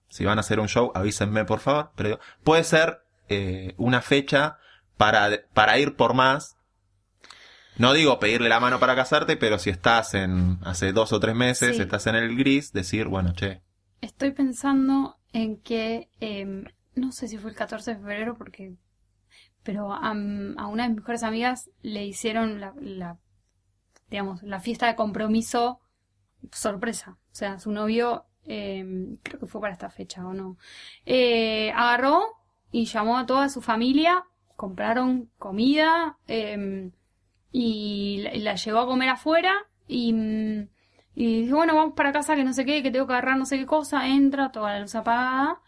[0.09, 1.91] si van a hacer un show, avísenme por favor.
[1.95, 4.57] Pero digo, puede ser eh, una fecha
[4.97, 6.54] para, para ir por más.
[7.77, 11.35] No digo pedirle la mano para casarte, pero si estás en hace dos o tres
[11.35, 11.81] meses, Sí.
[11.81, 13.61] estás en el gris, decir, bueno, che,
[14.01, 16.63] Estoy pensando en que, eh,
[16.95, 18.75] no sé si fue el 14 de febrero, porque,
[19.63, 20.13] pero a, a
[20.67, 23.17] una de mis mejores amigas le hicieron la, la,
[24.09, 25.79] digamos, la fiesta de compromiso
[26.51, 27.17] sorpresa.
[27.31, 30.57] O sea, su novio, eh, creo que fue para esta fecha o no,
[31.05, 32.21] eh, agarró
[32.71, 34.23] y llamó a toda su familia,
[34.55, 36.91] compraron comida eh,
[37.57, 39.53] y la, la llevó a comer afuera
[39.87, 40.67] y, mm,
[41.15, 43.45] y dijo, bueno, vamos para casa que no sé qué, que tengo que agarrar no
[43.45, 45.61] sé qué cosa, entra, toda la luz apagada,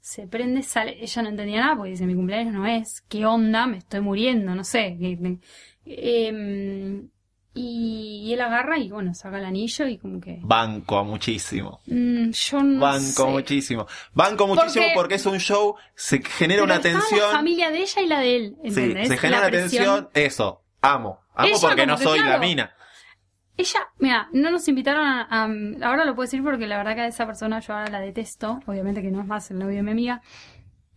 [0.00, 3.66] se prende, sale, ella no entendía nada porque dice, mi cumpleaños no es, ¿qué onda?
[3.66, 4.96] Me estoy muriendo, no sé.
[5.00, 5.40] que- me-
[5.86, 7.08] em,
[7.56, 10.38] y, él agarra y bueno, saca el anillo y como que...
[10.42, 11.80] banco a muchísimo.
[11.86, 13.30] mm, yo no Banco sé.
[13.30, 13.86] muchísimo.
[14.12, 17.20] Banco muchísimo Porque- porque es un show, se genera Pero una tensión.
[17.20, 19.84] la familia de ella y la de él, Sí, se genera La una presión.
[19.84, 20.08] tensión.
[20.14, 21.20] Eso, amo.
[21.34, 22.74] Amo Ella porque no soy la mina.
[23.56, 27.00] Ella, mira, no nos invitaron a, a- Ahora lo puedo decir porque la verdad que
[27.02, 28.60] a esa persona yo ahora la detesto.
[28.66, 30.22] Obviamente que no es más el novio de mi amiga.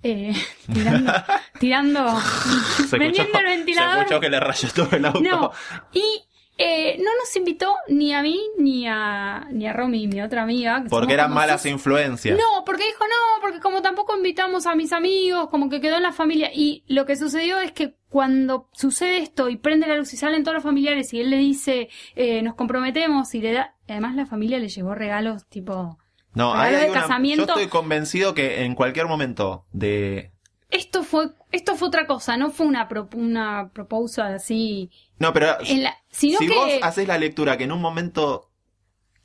[0.04, 0.34] Eh,
[0.74, 1.14] tirando.
[1.60, 2.20] tirando.
[2.20, 3.98] Se prendiendo el se ventilador.
[4.00, 5.22] escuchó que le rayó todo el auto.
[5.22, 5.52] No.
[5.94, 6.24] Y
[6.58, 10.84] eh, no nos invitó ni a mí ni a, ni a Romy, mi otra amiga.
[10.84, 12.38] que Porque eran malas sus- influencias.
[12.38, 16.04] No, porque dijo no, porque como tampoco invitamos a mis amigos, como que quedó en
[16.04, 16.50] la familia.
[16.54, 20.44] Y lo que sucedió es que cuando sucede esto y prende la luz y salen
[20.44, 23.76] todos los familiares y él le dice, eh, nos comprometemos y le da...
[23.88, 25.98] Además la familia le llevó regalos tipo...
[26.34, 27.46] No, Regalo ahí hay de una- casamiento.
[27.46, 30.32] yo estoy convencido que en cualquier momento de...
[30.70, 35.56] Esto fue, esto fue otra cosa, no fue una, pro- una proposal así, No, pero
[35.66, 38.52] en la, sino si que vos haces la lectura que en un momento,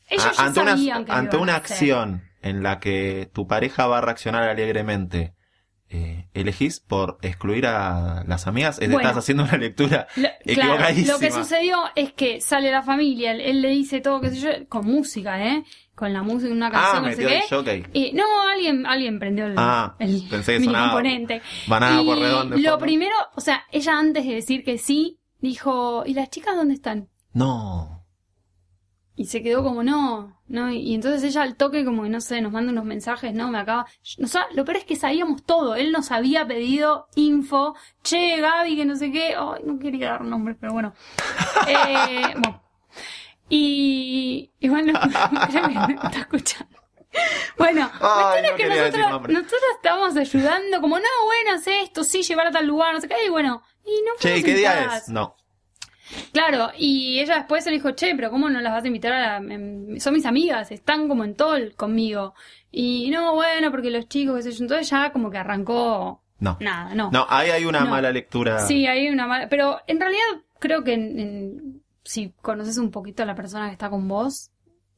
[0.09, 3.99] ellos a- ya ante, una, que ante una acción en la que tu pareja va
[3.99, 5.34] a reaccionar alegremente,
[5.95, 9.01] eh, elegís por excluir a las amigas, es- Bueno.
[9.09, 10.74] estás haciendo una lectura Lo- claro,
[11.07, 14.36] lo que sucedió es que sale la familia, él, él le dice todo, qué sé
[14.36, 15.64] yo, con música, ¿eh?
[15.95, 17.43] Con la música, una Ah, canción, no sé qué.
[17.55, 17.84] jockey.
[17.93, 21.43] Y, no, alguien, alguien prendió el, Ah, el pensé que mini sonaba componente.
[21.68, 26.03] banana y por redondo lo primero, o sea, ella antes de decir que sí, dijo,
[26.07, 27.09] ¿y las chicas dónde están?
[27.34, 27.99] No.
[29.14, 32.22] Y se quedó como, no, no, y, y entonces ella al toque como que, no
[32.22, 33.84] sé, nos manda unos mensajes, no, me acaba...
[34.22, 38.76] O sea, lo peor es que sabíamos todo, él nos había pedido info, che, Gaby,
[38.76, 40.95] que no sé qué, ay, no quería dar nombres, pero bueno.
[41.68, 42.62] Eh, bueno.
[43.55, 44.98] Y, y bueno,
[45.50, 46.78] creo que me está escuchando.
[47.59, 52.03] Bueno, Ay, cuestión es no que nosotros, nosotros estábamos ayudando, como, no, bueno, haz esto,
[52.03, 54.44] sí, llevar a tal lugar, no sé qué, y bueno, y no Che, ¿y fuimos
[54.46, 55.09] qué día es?
[55.11, 55.36] No.
[56.32, 59.12] Claro, y ella después se le dijo, che, pero ¿cómo no las vas a invitar
[59.12, 59.55] a la...
[59.55, 62.34] em, Son mis amigas, están como en tol conmigo.
[62.70, 64.64] Y no, bueno, porque los chicos, qué sé yo.
[64.64, 66.22] Entonces ya como que arrancó...
[66.38, 66.57] No.
[66.61, 67.11] Nada, no.
[67.12, 67.90] No, ahí hay una No.
[67.90, 68.59] mala lectura.
[68.61, 69.48] Sí, hay una mala...
[69.50, 70.22] Pero en realidad
[70.59, 74.50] creo que en- en- si conoces un poquito a la persona que está con vos,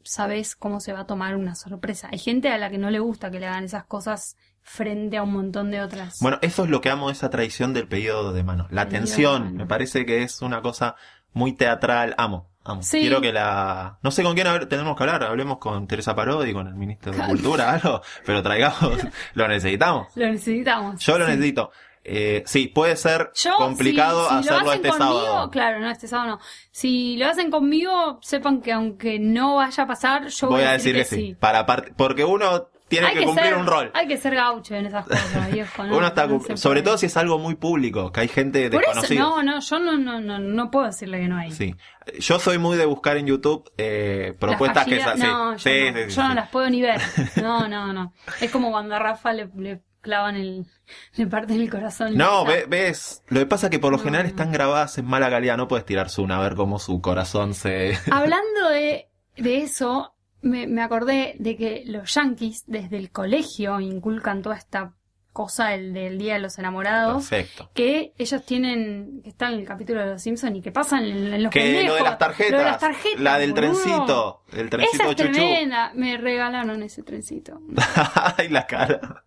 [0.03, 2.09] sabes cómo se va a tomar una sorpresa.
[2.13, 5.23] Hay gente a la que no le gusta que le hagan esas cosas frente a
[5.23, 6.19] un montón de otras.
[6.21, 8.67] Bueno, eso es lo que amo esa tradición del pedido de mano.
[8.71, 10.95] La tensión, me parece que es una cosa
[11.33, 12.15] muy teatral.
[12.17, 12.83] Amo, amo.
[12.83, 13.01] Sí.
[13.01, 13.99] Quiero que la...
[14.03, 15.25] No sé con quién tenemos que hablar.
[15.25, 17.19] Hablemos con Teresa Parodi, con el ministro de.
[17.27, 18.01] Cultura, algo.
[18.25, 18.99] Pero traigamos...
[19.35, 20.09] lo necesitamos.
[20.17, 21.01] Lo necesitamos.
[21.05, 21.33] Yo lo Sí.
[21.33, 21.71] necesito.
[22.05, 25.51] Eh, sí, puede ser Yo, complicado si, si lo hacerlo hacen este conmigo, sábado.
[25.51, 26.39] claro, no, este sábado no.
[26.71, 30.95] Si lo hacen conmigo, sepan que aunque no vaya a pasar, yo Voy a decir
[30.95, 31.35] que sí.
[31.41, 31.65] Para
[31.97, 33.91] Porque uno tiene que cumplir ser, un rol.
[33.95, 35.83] Hay que ser gaucho en esas cosas, viejo.
[35.85, 35.97] ¿no?
[35.97, 36.83] Uno está No sobre puede.
[36.83, 39.21] todo si es algo muy público, que hay gente Por eso, desconocida.
[39.21, 41.51] no, no, yo no, no, no, no puedo decirle que no hay.
[41.53, 41.75] Sí.
[42.21, 45.01] Yo soy muy de buscar en YouTube eh, propuestas que...
[45.01, 47.01] sí, No, yo, sí, no, sí, yo no las puedo ni ver.
[47.43, 48.13] No, no, no.
[48.43, 50.67] Es como cuando a Rafa le, le clavan el,
[51.17, 52.17] le parten el corazón.
[52.17, 54.05] No, ve- ves, lo que pasa es que por lo No.
[54.05, 57.55] general están grabadas en mala calidad, no puedes tirar una a ver cómo su corazón
[57.55, 57.99] se...
[58.13, 64.43] Hablando de, de eso, me, me acordé de que los yankees desde el colegio inculcan
[64.43, 64.93] toda esta
[65.33, 67.27] cosa el del Día de los Enamorados.
[67.29, 67.69] Perfecto.
[67.75, 71.35] Que ellos tienen, que está en el capítulo de los Simpsons y que pasan en,
[71.35, 71.97] en los Que lo pendejos.
[71.99, 73.73] de las tarjetas, Lo de las tarjetas, la del boludo.
[73.73, 75.33] trencito, el trencito Esa es chuchu.
[75.33, 75.91] tremenda.
[75.97, 77.61] Me regalaron ese trencito.
[78.39, 79.25] Ay, la cara.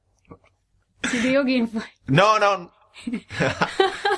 [1.04, 1.82] Si te digo quién fue.
[2.08, 2.72] No, no.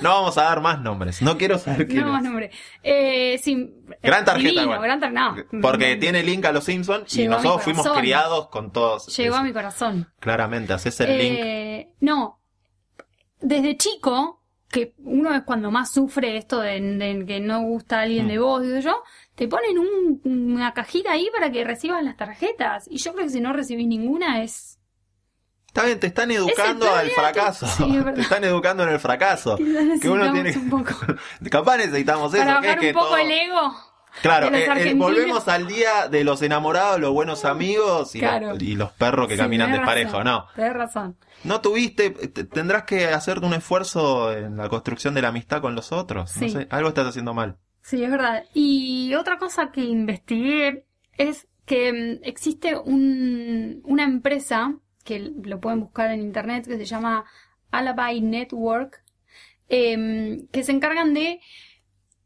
[0.01, 1.21] no vamos a dar más nombres.
[1.21, 2.25] No quiero saber quién No más es.
[2.30, 2.51] nombre.
[2.82, 4.82] Eh, sí, Gran tarjeta, divino, igual.
[4.82, 5.36] gran tar- no.
[5.61, 9.15] Porque tiene link a los Simpsons y Llegó a nosotros fuimos criados con todos.
[9.17, 10.07] Llegó a mi corazón.
[10.19, 11.36] Claramente, haces el link.
[11.39, 12.39] Eh, no.
[13.41, 18.25] Desde chico, que uno es cuando más sufre esto de, de que no gusta alguien
[18.25, 18.30] Mm.
[18.30, 19.03] de vos, digo yo,
[19.36, 22.86] te ponen un- una cajita ahí para que recibas las tarjetas.
[22.89, 24.78] Y yo creo que si no recibís ninguna es...
[25.70, 27.67] Está bien, te están educando al fracaso.
[27.78, 29.55] sí, es te están educando en el fracaso.
[30.01, 30.95] Que uno tiene un poco.
[31.51, 33.76] Capaz necesitamos eso, para bajar que un poco todo- el ego.
[34.24, 38.49] Claro, eh, eh, volvemos al día de los enamorados, los buenos amigos y, Claro.
[38.53, 40.47] los, y los perros que Sí, caminan desparejo, ¿no?
[40.55, 41.15] Tenés razón.
[41.43, 45.76] No tuviste, te- tendrás que hacerte un esfuerzo en la construcción de la amistad con
[45.76, 46.36] los otros.
[46.36, 46.49] No Sí.
[46.49, 47.57] sé, algo estás haciendo mal.
[47.84, 48.43] Sí, es verdad.
[48.55, 50.86] Y otra cosa que investigué
[51.17, 54.74] es que mm, existe un, una empresa
[55.04, 57.26] que lo pueden buscar en internet que se llama
[57.72, 59.04] Alibi Network,
[59.68, 61.39] em, que se encargan de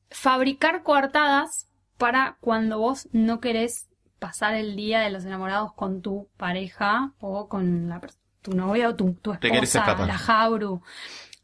[0.09, 6.29] fabricar coartadas para cuando vos no querés pasar el día de los enamorados con tu
[6.37, 8.01] pareja o con la,
[8.41, 10.81] tu novia o tu, tu esposa, la Jabru.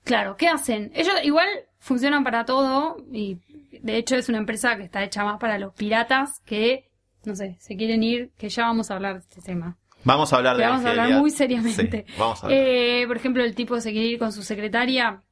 [0.04, 0.92] Claro, ¿qué hacen?
[0.94, 1.48] Ellos igual
[1.80, 3.40] funcionan para todo y
[3.82, 6.90] de hecho es una empresa que está hecha más para los piratas que,
[7.26, 9.78] no sé, se quieren ir, que ya vamos a hablar de este tema.
[10.04, 12.06] Vamos a hablar de la vamos a hablar muy seriamente.
[12.08, 12.62] Sí, vamos a hablar.
[12.62, 15.24] Eh, por ejemplo, el tipo se quiere ir con su secretaria,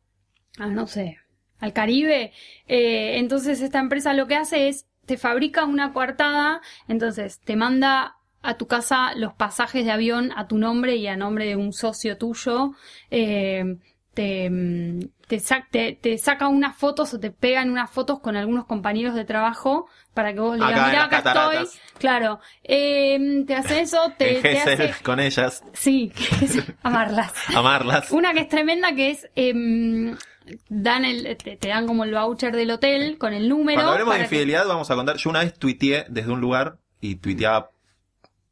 [0.57, 1.17] a, no sé,
[1.59, 2.31] al Caribe.
[2.67, 8.17] Eh, entonces esta empresa lo que hace es, te fabrica una coartada, entonces te manda
[8.41, 11.73] a tu casa los pasajes de avión a tu nombre y a nombre de un
[11.73, 12.73] socio tuyo.
[13.09, 13.77] Eh,
[14.13, 18.35] te, mm, te, sa- te- te saca unas fotos o te pegan unas fotos con
[18.37, 21.63] algunos compañeros de trabajo para que vos le digas, mira, acá cataratas".
[21.75, 21.81] estoy.
[21.99, 24.93] Claro, eh, te hace eso, te, te hace...
[25.03, 26.11] con ellas, Sí,
[26.83, 27.33] amarlas.
[27.55, 28.11] amarlas.
[28.11, 30.15] Una que es tremenda que es em,
[30.69, 33.75] dan el te, te dan como el voucher del hotel con el número.
[33.77, 35.17] Cuando hablemos de que- infidelidad, vamos a contar.
[35.17, 37.69] Yo una vez tuiteé desde un lugar y tuiteaba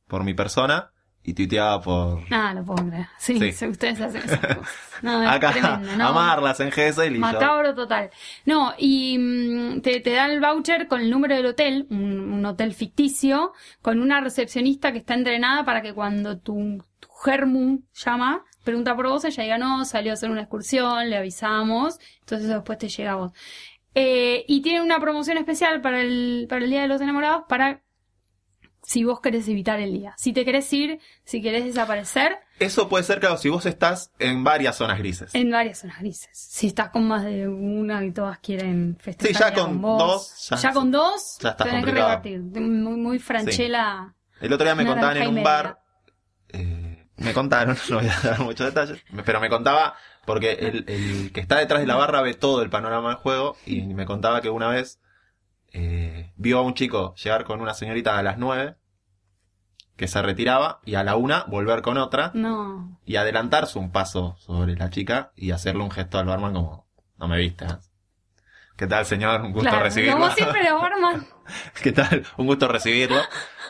[0.07, 0.91] por mi persona
[1.27, 2.21] y tuiteaba por.
[2.31, 3.07] Ah, lo puedo creer.
[3.17, 3.65] Sí, Sí.
[3.67, 4.69] ustedes hacen esas cosas.
[5.01, 6.07] No, es Acá, tremendo, ¿no?
[6.07, 7.21] amarlas en Gesell y yo.
[7.21, 8.09] Macabro total.
[8.45, 12.45] No, y mm, te, te dan el voucher con el número del hotel, un, un
[12.45, 18.43] hotel ficticio, con una recepcionista que está entrenada para que cuando tu, tu germu llama,
[18.63, 22.77] pregunta por vos, ella diga, no, salió a hacer una excursión, le avisamos, entonces después
[22.77, 23.31] te llega a vos.
[23.97, 27.81] Eh, y tiene una promoción especial para el, para el Día de los Enamorados para
[28.85, 30.13] si vos querés evitar el día.
[30.17, 34.43] Si te querés ir, si querés desaparecer, Eso puede ser, claro, si vos estás en
[34.43, 35.33] varias zonas grises.
[35.35, 36.29] en varias zonas grises.
[36.33, 39.33] Si estás con más de una y todas quieren festejar.
[39.33, 41.37] Sí, ya con vos, dos, ya- Ya, con dos.
[41.41, 42.09] ya estás tenés que complicado.
[42.23, 42.39] repartir.
[42.61, 44.13] Muy, muy franchela.
[44.39, 45.79] El otro día me contaban en un bar.
[46.49, 51.31] eh, me contaron, no voy a dar muchos detalles, pero me contaba, porque el, el
[51.33, 54.41] que está detrás de la barra ve todo el panorama del juego, y me contaba
[54.41, 54.99] que una vez
[55.77, 58.77] eh, vio a un chico llegar con una señorita a las 9,
[59.97, 62.97] que se retiraba, y a la una volver con otra, No.
[63.05, 67.27] y adelantarse un paso sobre la chica y hacerle un gesto al barman como, no
[67.27, 67.65] me viste.
[67.65, 67.77] ¿eh?".
[68.77, 69.41] ¿Qué tal, señor?
[69.41, 70.17] Un gusto Claro, recibirlo.
[70.19, 71.25] Como siempre barman.
[71.81, 72.25] ¿Qué tal?
[72.37, 73.19] Un gusto recibirlo.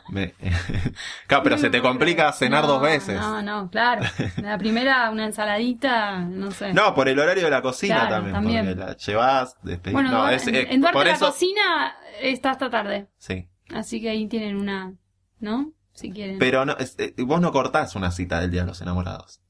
[0.10, 0.34] Me-
[1.28, 3.20] claro, pero se te complica cenar No, dos veces.
[3.20, 4.04] No, no, claro.
[4.38, 6.74] La primera, una ensaladita, no sé.
[6.74, 8.66] No, por el horario de la cocina Claro, también, también.
[8.66, 9.94] Porque la llevas, despedís.
[9.94, 11.26] bueno, no, en, es, en Duarte por la eso.
[11.28, 13.08] cocina está hasta tarde.
[13.18, 13.50] Sí.
[13.74, 14.94] Así que ahí tienen una,
[15.40, 15.72] ¿no?
[15.94, 16.38] Si quieren.
[16.40, 19.42] Pero no, es- eh, vos no cortás una cita del Día de los Enamorados.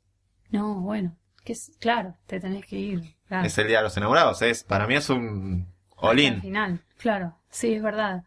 [0.51, 1.17] No, bueno.
[1.43, 3.15] Que es, claro, te tenés que ir.
[3.27, 3.45] Claro.
[3.45, 4.41] Es el Día de los Enamorados.
[4.41, 6.41] Es, para mí es un olín.
[6.41, 7.35] final, claro.
[7.49, 8.23] Sí, es verdad.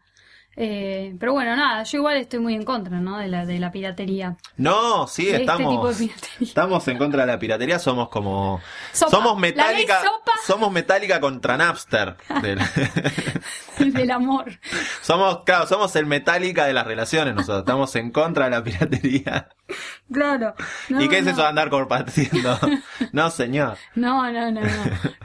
[0.55, 3.17] Eh, pero bueno, nada, yo igual estoy muy en contra, ¿no?
[3.17, 4.35] De la, de la piratería.
[4.57, 6.01] No, sí, de este estamos.
[6.41, 8.59] Estamos en contra de la piratería, somos como.
[8.91, 9.11] Sopa.
[9.11, 10.01] Somos metálica.
[10.45, 12.15] Somos metálica contra Napster.
[13.79, 14.45] Del- del amor.
[15.01, 17.59] somos, claro, somos el metálica de las relaciones nosotros.
[17.59, 19.49] Estamos en contra de la piratería.
[20.11, 20.53] Claro.
[20.89, 21.31] No, ¿Y qué es no.
[21.31, 22.59] eso de andar compartiendo?
[23.11, 23.77] no, señor.
[23.95, 24.67] No, no, no, no.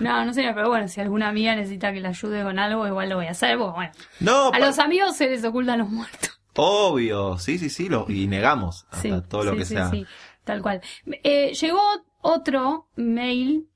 [0.00, 3.08] No, no sé, pero bueno, si alguna amiga necesita que la ayude con algo, igual
[3.08, 3.92] lo voy a hacer, porque bueno.
[4.20, 6.38] No, A los amigos se les ocultan los muertos.
[6.56, 7.38] obvio.
[7.38, 7.88] Sí, sí, sí.
[7.88, 9.90] Lo, y negamos hasta Sí, todo lo sí, que sí, sea.
[9.90, 10.06] sí,
[10.44, 10.80] tal cual.
[11.22, 11.80] Eh, llegó
[12.20, 13.68] otro mail.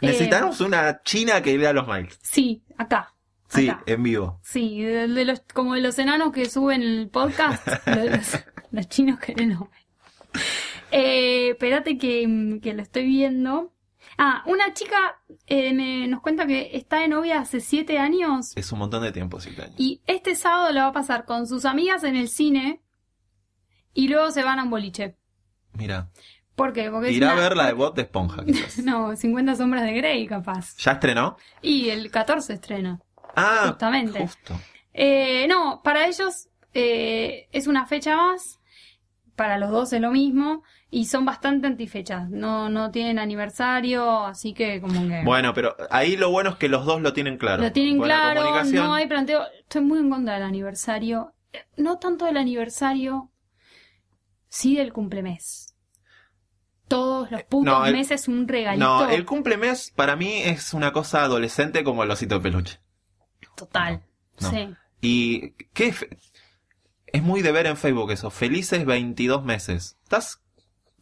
[0.00, 2.18] eh, Necesitamos una china que lea los mails.
[2.22, 3.11] sí, acá.
[3.60, 3.82] Sí, acá.
[3.86, 4.40] en vivo.
[4.42, 8.38] Sí, de, de los, como de los enanos que suben el podcast, los,
[8.70, 9.70] los chinos que no.
[10.90, 13.72] Eh, espérate que, que lo estoy viendo.
[14.18, 14.96] Ah, una chica
[15.46, 19.10] eh, me- nos cuenta que está de novia hace siete años Es un montón de
[19.10, 19.74] tiempo, sí, años.
[19.78, 22.82] y este sábado lo va a pasar con sus amigas en el cine
[23.94, 25.16] y luego se van a un boliche.
[25.74, 26.10] Mira.
[26.54, 26.90] ¿Por qué?
[26.90, 28.78] Porque Irá a ver la de Bot de Esponja, quizás.
[28.84, 30.76] No, 50 sombras de Grey, capaz.
[30.76, 31.38] ¿Ya estrenó?
[31.62, 33.00] Y el 14 estrena.
[33.36, 34.20] Ah, Justamente.
[34.20, 34.58] justo.
[34.94, 38.60] Eh, no, para ellos eh, es una fecha más.
[39.36, 40.62] Para los dos es lo mismo.
[40.90, 42.28] Y son bastante antifechas.
[42.28, 45.22] No, no tienen aniversario, así que como que...
[45.24, 47.62] Bueno, pero ahí lo bueno es que los dos lo tienen claro.
[47.62, 49.42] lo tienen Buena claro, no hay planteo.
[49.60, 51.32] Estoy muy en contra del aniversario.
[51.54, 53.30] Eh, No tanto del aniversario,
[54.50, 55.74] sí del cumplemes.
[56.88, 58.84] Todos los putos no, el- meses un regalito.
[58.84, 62.80] No, el cumplemes para mí es una cosa adolescente como el osito de peluche.
[63.56, 64.02] Total.
[64.40, 64.50] No.
[64.50, 64.68] Sí.
[65.00, 66.16] Y qué fe-
[67.06, 69.96] es muy de ver en Facebook eso, felices 22 meses.
[70.04, 70.40] Estás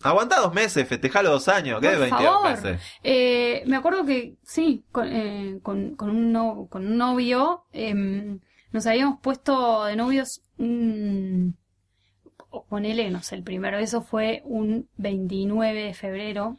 [0.03, 2.51] aguanta dos meses, festejalo dos años, ¿qué de Por 22 favor.
[2.51, 2.81] meses?
[3.03, 8.41] Eh, me acuerdo que sí, con, eh, con, con un, no- con un novio em,
[8.73, 11.57] nos habíamos puesto de novios un...
[12.49, 16.57] o Ponele, no sé, el primero, eso fue un 29 de febrero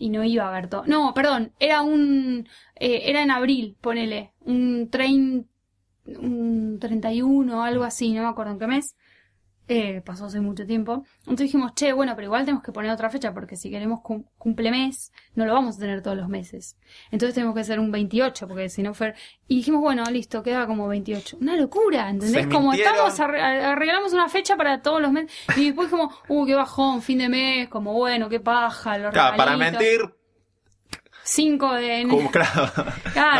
[0.00, 0.84] y no iba a haber todo.
[0.86, 2.48] No, perdón, era un...
[2.76, 5.48] eh, era en abril, ponele, un 30,
[6.20, 8.96] un 31, algo así, no me acuerdo en qué mes.
[9.72, 11.04] Eh, pasó hace mucho tiempo.
[11.20, 14.24] Entonces dijimos, che, bueno, pero igual tenemos que poner otra fecha porque si queremos cum-
[14.36, 16.76] cumple mes, no lo vamos a tener todos los meses.
[17.12, 19.14] Entonces tenemos que hacer un 28 porque si no fue...
[19.46, 21.36] Y dijimos, bueno, listo, queda como 28.
[21.40, 22.42] Una locura, ¿entendés?
[22.46, 22.94] Se como mintieron.
[23.08, 25.30] estamos, arre- arreglamos una fecha para todos los meses.
[25.56, 29.36] Y después como, uh, qué bajón, fin de mes, como bueno, qué paja, los Claro,
[29.36, 30.00] para mentir,
[31.22, 32.28] 5 de enero.
[32.32, 32.72] claro.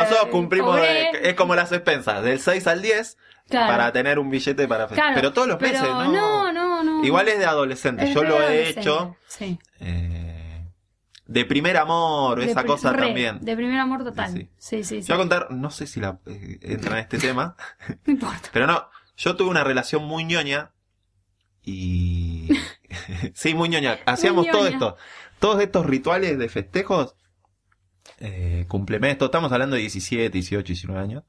[0.04, 3.16] Nosotros cumplimos, de- es como las expensas, del 6 al 10
[3.50, 3.66] Claro.
[3.72, 5.12] para tener un billete para festejar.
[5.12, 6.12] Claro, Pero todos los pero meses, ¿no?
[6.12, 7.04] No, no, no.
[7.04, 9.16] Igual es de adolescente, Es yo lo he hecho.
[9.26, 9.58] Sí.
[9.80, 10.66] eh,
[11.26, 13.38] de primer amor, De esa cosa re, también.
[13.40, 14.32] De primer amor total.
[14.32, 15.08] Sí, Sí, sí, sí.
[15.08, 17.54] Yo voy a contar, no sé si la, eh, entra en este tema,
[18.04, 18.48] No importa.
[18.52, 20.72] pero no, yo tuve una relación muy ñoña
[21.62, 22.48] y...
[23.34, 23.98] sí, muy ñoña.
[24.06, 24.74] Hacíamos Muy todo ñoña.
[24.74, 24.96] esto,
[25.38, 27.14] todos estos rituales de festejos,
[28.18, 31.24] eh, cumplemes, todo, estamos hablando de 17, 18, 19 años,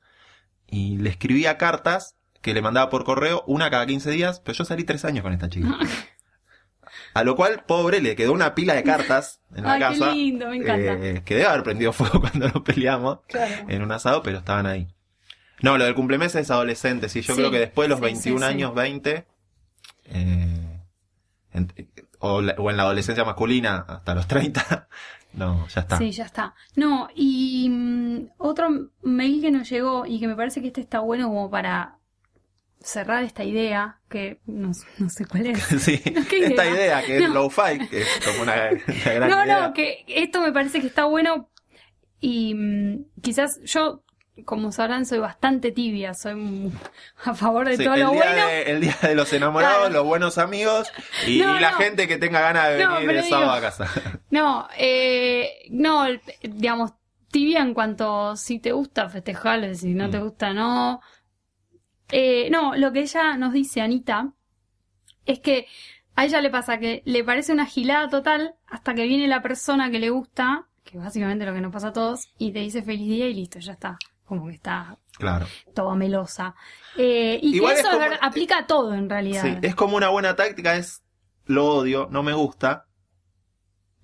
[0.72, 4.66] y le escribía cartas que le mandaba por correo, una cada 15 días, pero yo
[4.66, 5.68] salí tres años con esta chica.
[7.14, 10.12] A lo cual, pobre, le quedó una pila de cartas en la Ay, qué casa.
[10.14, 10.94] lindo, me encanta.
[10.94, 13.66] eh, que debe haber prendido fuego cuando nos peleamos Claro.
[13.68, 14.88] en un asado, pero estaban ahí.
[15.62, 17.22] No, lo del cumplemes es adolescente, sí.
[17.22, 18.50] Yo Sí, creo que después de los sí, 21 sí, sí.
[18.50, 19.28] años, 20,
[20.06, 20.80] eh,
[21.54, 21.74] en-
[22.20, 24.88] o, la- o en la adolescencia masculina, hasta los 30,
[25.34, 25.98] no, ya está.
[25.98, 26.54] Sí, ya está.
[26.76, 28.70] No, y mm, otro
[29.02, 31.98] mail que nos llegó y que me parece que este está bueno como para
[32.80, 35.60] cerrar esta idea, que no, no sé cuál es.
[35.82, 35.98] Sí,
[36.30, 37.04] ¿Qué esta idea?
[37.04, 37.34] que es No.
[37.36, 39.68] low-fi, que es como una, una gran No, idea.
[39.68, 41.50] no, que esto me parece que está bueno
[42.20, 44.04] y mm, quizás yo,
[44.46, 46.72] como sabrán, soy bastante tibia, soy
[47.26, 48.48] a favor de Sí, todo lo bueno.
[48.48, 49.94] de, el día de los enamorados, Claro.
[49.94, 50.92] los buenos amigos
[51.28, 51.78] y, No, y la no.
[51.78, 53.88] gente que tenga ganas de No, venir el sábado a casa.
[54.32, 56.06] No, eh, no,
[56.42, 56.94] digamos,
[57.30, 60.24] tibia en cuanto si te gusta festejarlo y si no te Mm.
[60.24, 61.02] gusta no.
[62.10, 64.34] Eh, no, lo que ella nos dice, Anita,
[65.26, 65.68] es que
[66.16, 69.90] a ella le pasa que le parece una gilada total hasta que viene la persona
[69.92, 73.08] que le gusta, que básicamente lo que nos pasa a todos, y te dice feliz
[73.08, 73.98] día y listo, ya está.
[74.32, 75.46] Como que está Claro.
[75.76, 76.56] toda melosa.
[76.98, 79.42] Eh, y Igual que es eso como- aplica a todo en realidad.
[79.44, 81.04] Sí, es como una buena táctica, es
[81.48, 82.86] lo odio, no me gusta.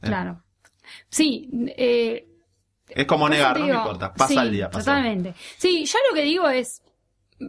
[0.02, 0.44] Claro.
[1.10, 2.28] Sí, eh,
[2.90, 4.92] Es como negar, no me importa, pasa sí, el día, pasa.
[4.92, 5.34] Totalmente.
[5.58, 6.82] Sí, yo lo que digo es,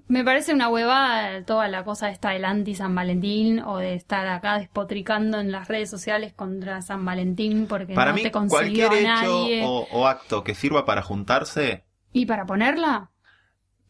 [0.06, 4.26] me parece una huevada toda la cosa esta del anti San Valentín o de estar
[4.28, 8.86] acá despotricando en las redes sociales contra San Valentín porque Para no mí, te consiguió
[8.88, 13.10] cualquier a hecho o acto que sirva para juntarse, Y para ponerla,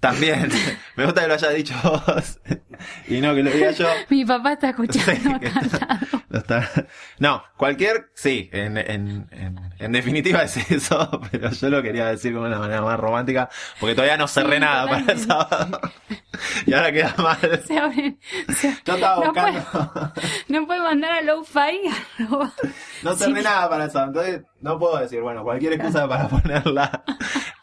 [0.00, 0.48] también.
[0.96, 2.38] me gusta que lo hayas dicho vos
[3.08, 3.88] y no que lo diga yo.
[4.10, 5.48] mi papá está escuchando Sí.
[6.30, 6.70] No, está-
[7.18, 12.32] no, cualquier, sí, en, en, en, en definitiva es eso, pero yo lo quería decir
[12.32, 13.48] de una manera más romántica,
[13.80, 15.80] porque todavía no cerré Sí, nada para el sábado.
[16.66, 17.38] y ahora queda mal.
[17.66, 18.18] Se abren-
[18.54, 21.80] se- Yo estaba no, buscando, puede, no puede mandar a low-fi
[22.18, 22.52] arroba-
[23.02, 23.44] no cerré Sí.
[23.44, 27.02] nada para el sábado, entonces no puedo decir, bueno, cualquier excusa para ponerla.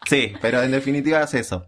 [0.06, 1.66] Sí, pero en definitiva es eso.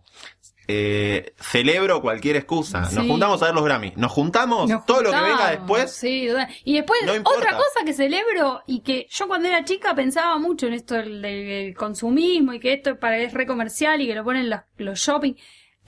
[0.70, 2.80] Eh, celebro cualquier excusa.
[2.80, 3.08] Nos Sí.
[3.08, 3.94] juntamos a ver los Grammy.
[3.96, 5.92] Nos juntamos, Nos todo lo que venga juntamos, después.
[5.92, 6.48] Sí, total.
[6.62, 7.38] y después No importa.
[7.38, 11.22] otra cosa que celebro y que yo cuando era chica pensaba mucho en esto del,
[11.22, 14.98] del consumismo y que esto para es re comercial y que lo ponen los, los
[14.98, 15.32] shopping.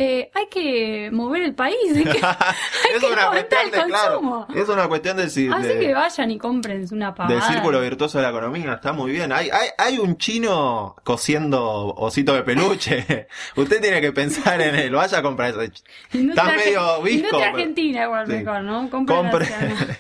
[0.03, 1.77] Eh, hay que mover el país.
[1.95, 2.11] hay que-
[2.95, 4.47] es que una cuestión el de, claro, consumo.
[4.55, 7.35] es una cuestión de, si- Así de- que vayan y compren una pavada.
[7.35, 9.31] del círculo virtuoso de la economía, está muy bien.
[9.31, 11.63] Hay, hay, hay un chino cosiendo
[11.97, 13.29] osito de peluche.
[13.57, 15.73] Usted tiene que pensar en él, vaya a comprar ese.
[16.15, 17.29] Industria Está medio visco.
[17.33, 18.33] Pero- argentina igual Sí.
[18.33, 18.89] mejor, ¿no?
[18.91, 19.49] Compren Compre.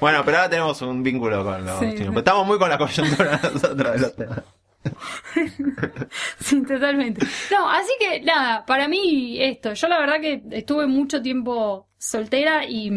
[0.00, 1.86] bueno, pero ahora tenemos un vínculo con los Sí.
[1.92, 2.08] chinos.
[2.08, 4.12] Pero estamos muy con la coyuntura nosotros.
[6.40, 7.26] Sí, totalmente.
[7.50, 12.64] No, así que nada, para mí esto, yo la verdad que estuve mucho tiempo soltera
[12.64, 12.90] y,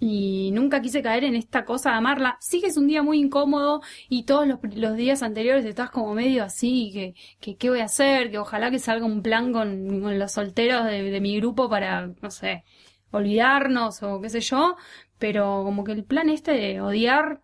[0.00, 2.36] y nunca quise caer en esta cosa de amarla.
[2.40, 6.14] Sí que es un día muy incómodo y todos los, los días anteriores estás como
[6.14, 10.00] medio así, que, que qué voy a hacer, que ojalá que salga un plan con,
[10.00, 12.64] con los solteros de, de mi grupo para, no sé,
[13.10, 14.76] olvidarnos o qué sé yo,
[15.18, 17.40] pero como que el plan este de odiar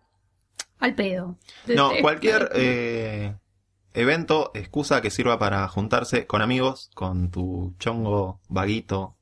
[0.79, 1.37] al pedo.
[1.67, 3.35] No, cualquier eh,
[3.93, 9.15] evento, excusa que sirva para juntarse con amigos, con tu chongo vaguito,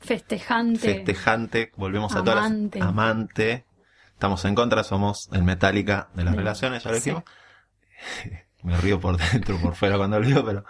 [0.00, 0.78] festejante.
[0.94, 2.80] festejante, volvemos a todas Amante.
[2.80, 3.64] amante.
[4.12, 7.10] Estamos en contra, somos el Metallica de las relaciones, ya lo Sí.
[7.10, 7.24] dijimos.
[8.62, 10.64] Me río por dentro, por fuera cuando lo digo, pero...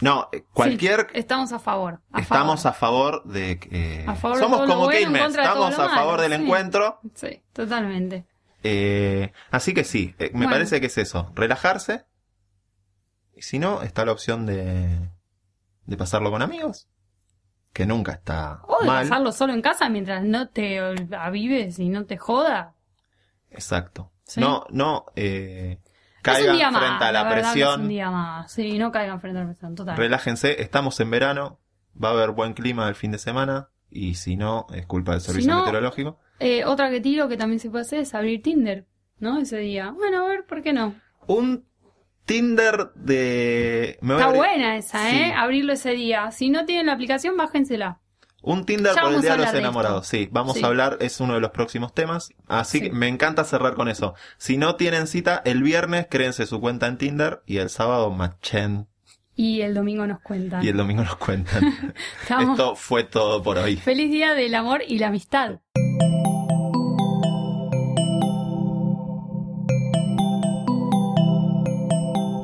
[0.00, 1.08] No, eh, cualquier...
[1.12, 2.00] Sí, estamos a favor.
[2.12, 2.76] a estamos favor.
[2.76, 4.04] a favor de que...
[4.20, 6.42] Somos como bueno, todo estamos a favor malo, del sí.
[6.42, 7.00] encuentro.
[7.14, 8.24] Sí, totalmente.
[8.62, 10.50] Eh, así que sí, eh, me Bueno.
[10.52, 12.04] parece que es eso, relajarse.
[13.34, 15.10] Y si no, está la opción de,
[15.86, 16.88] de pasarlo con amigos,
[17.72, 19.02] que nunca está O de mal.
[19.08, 20.78] pasarlo solo en casa mientras no te
[21.16, 22.74] avives y no te joda.
[23.50, 24.12] Exacto.
[24.24, 24.40] Sí.
[24.40, 25.78] No, no eh,
[26.22, 27.02] caigan frente más.
[27.02, 27.88] a la, Es un presión.
[27.88, 28.52] día más.
[28.52, 29.74] Sí, no caigan frente a la presión.
[29.74, 29.96] Total.
[29.96, 31.58] Relájense, estamos en verano,
[32.02, 33.70] va a haber buen clima el fin de semana.
[33.92, 36.18] Y si no, es culpa del Si servicio no- meteorológico.
[36.40, 38.86] Eh, otra que tiro que también se puede hacer es abrir Tinder,
[39.18, 39.38] ¿no?
[39.38, 39.90] Ese día.
[39.92, 40.94] Bueno, a ver, ¿por qué no?
[41.26, 41.64] Un
[42.24, 43.98] Tinder de...
[44.00, 45.24] me Está abrir- buena esa, ¿eh?
[45.26, 45.32] Sí.
[45.36, 46.30] Abrirlo ese día.
[46.30, 48.00] Si no tienen la aplicación, bájensela.
[48.44, 50.06] Un Tinder por el Día de los de Enamorados.
[50.08, 50.64] Sí, vamos Sí.
[50.64, 52.30] a hablar, es uno de los próximos temas.
[52.48, 52.84] Así Sí.
[52.86, 54.14] que me encanta cerrar con eso.
[54.36, 58.88] Si no tienen cita, el viernes créense su cuenta en Tinder y el sábado machen
[59.42, 60.64] Y el domingo nos cuentan.
[60.64, 61.92] y el domingo nos cuentan.
[62.22, 63.74] Esto fue todo por hoy.
[63.74, 65.58] Feliz día del amor y la amistad.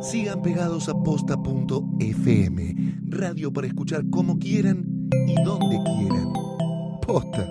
[0.03, 2.75] Sigan pegados a posta.fm,
[3.05, 4.85] radio para escuchar como quieran
[5.29, 6.33] y donde quieran.
[7.07, 7.47] Posta.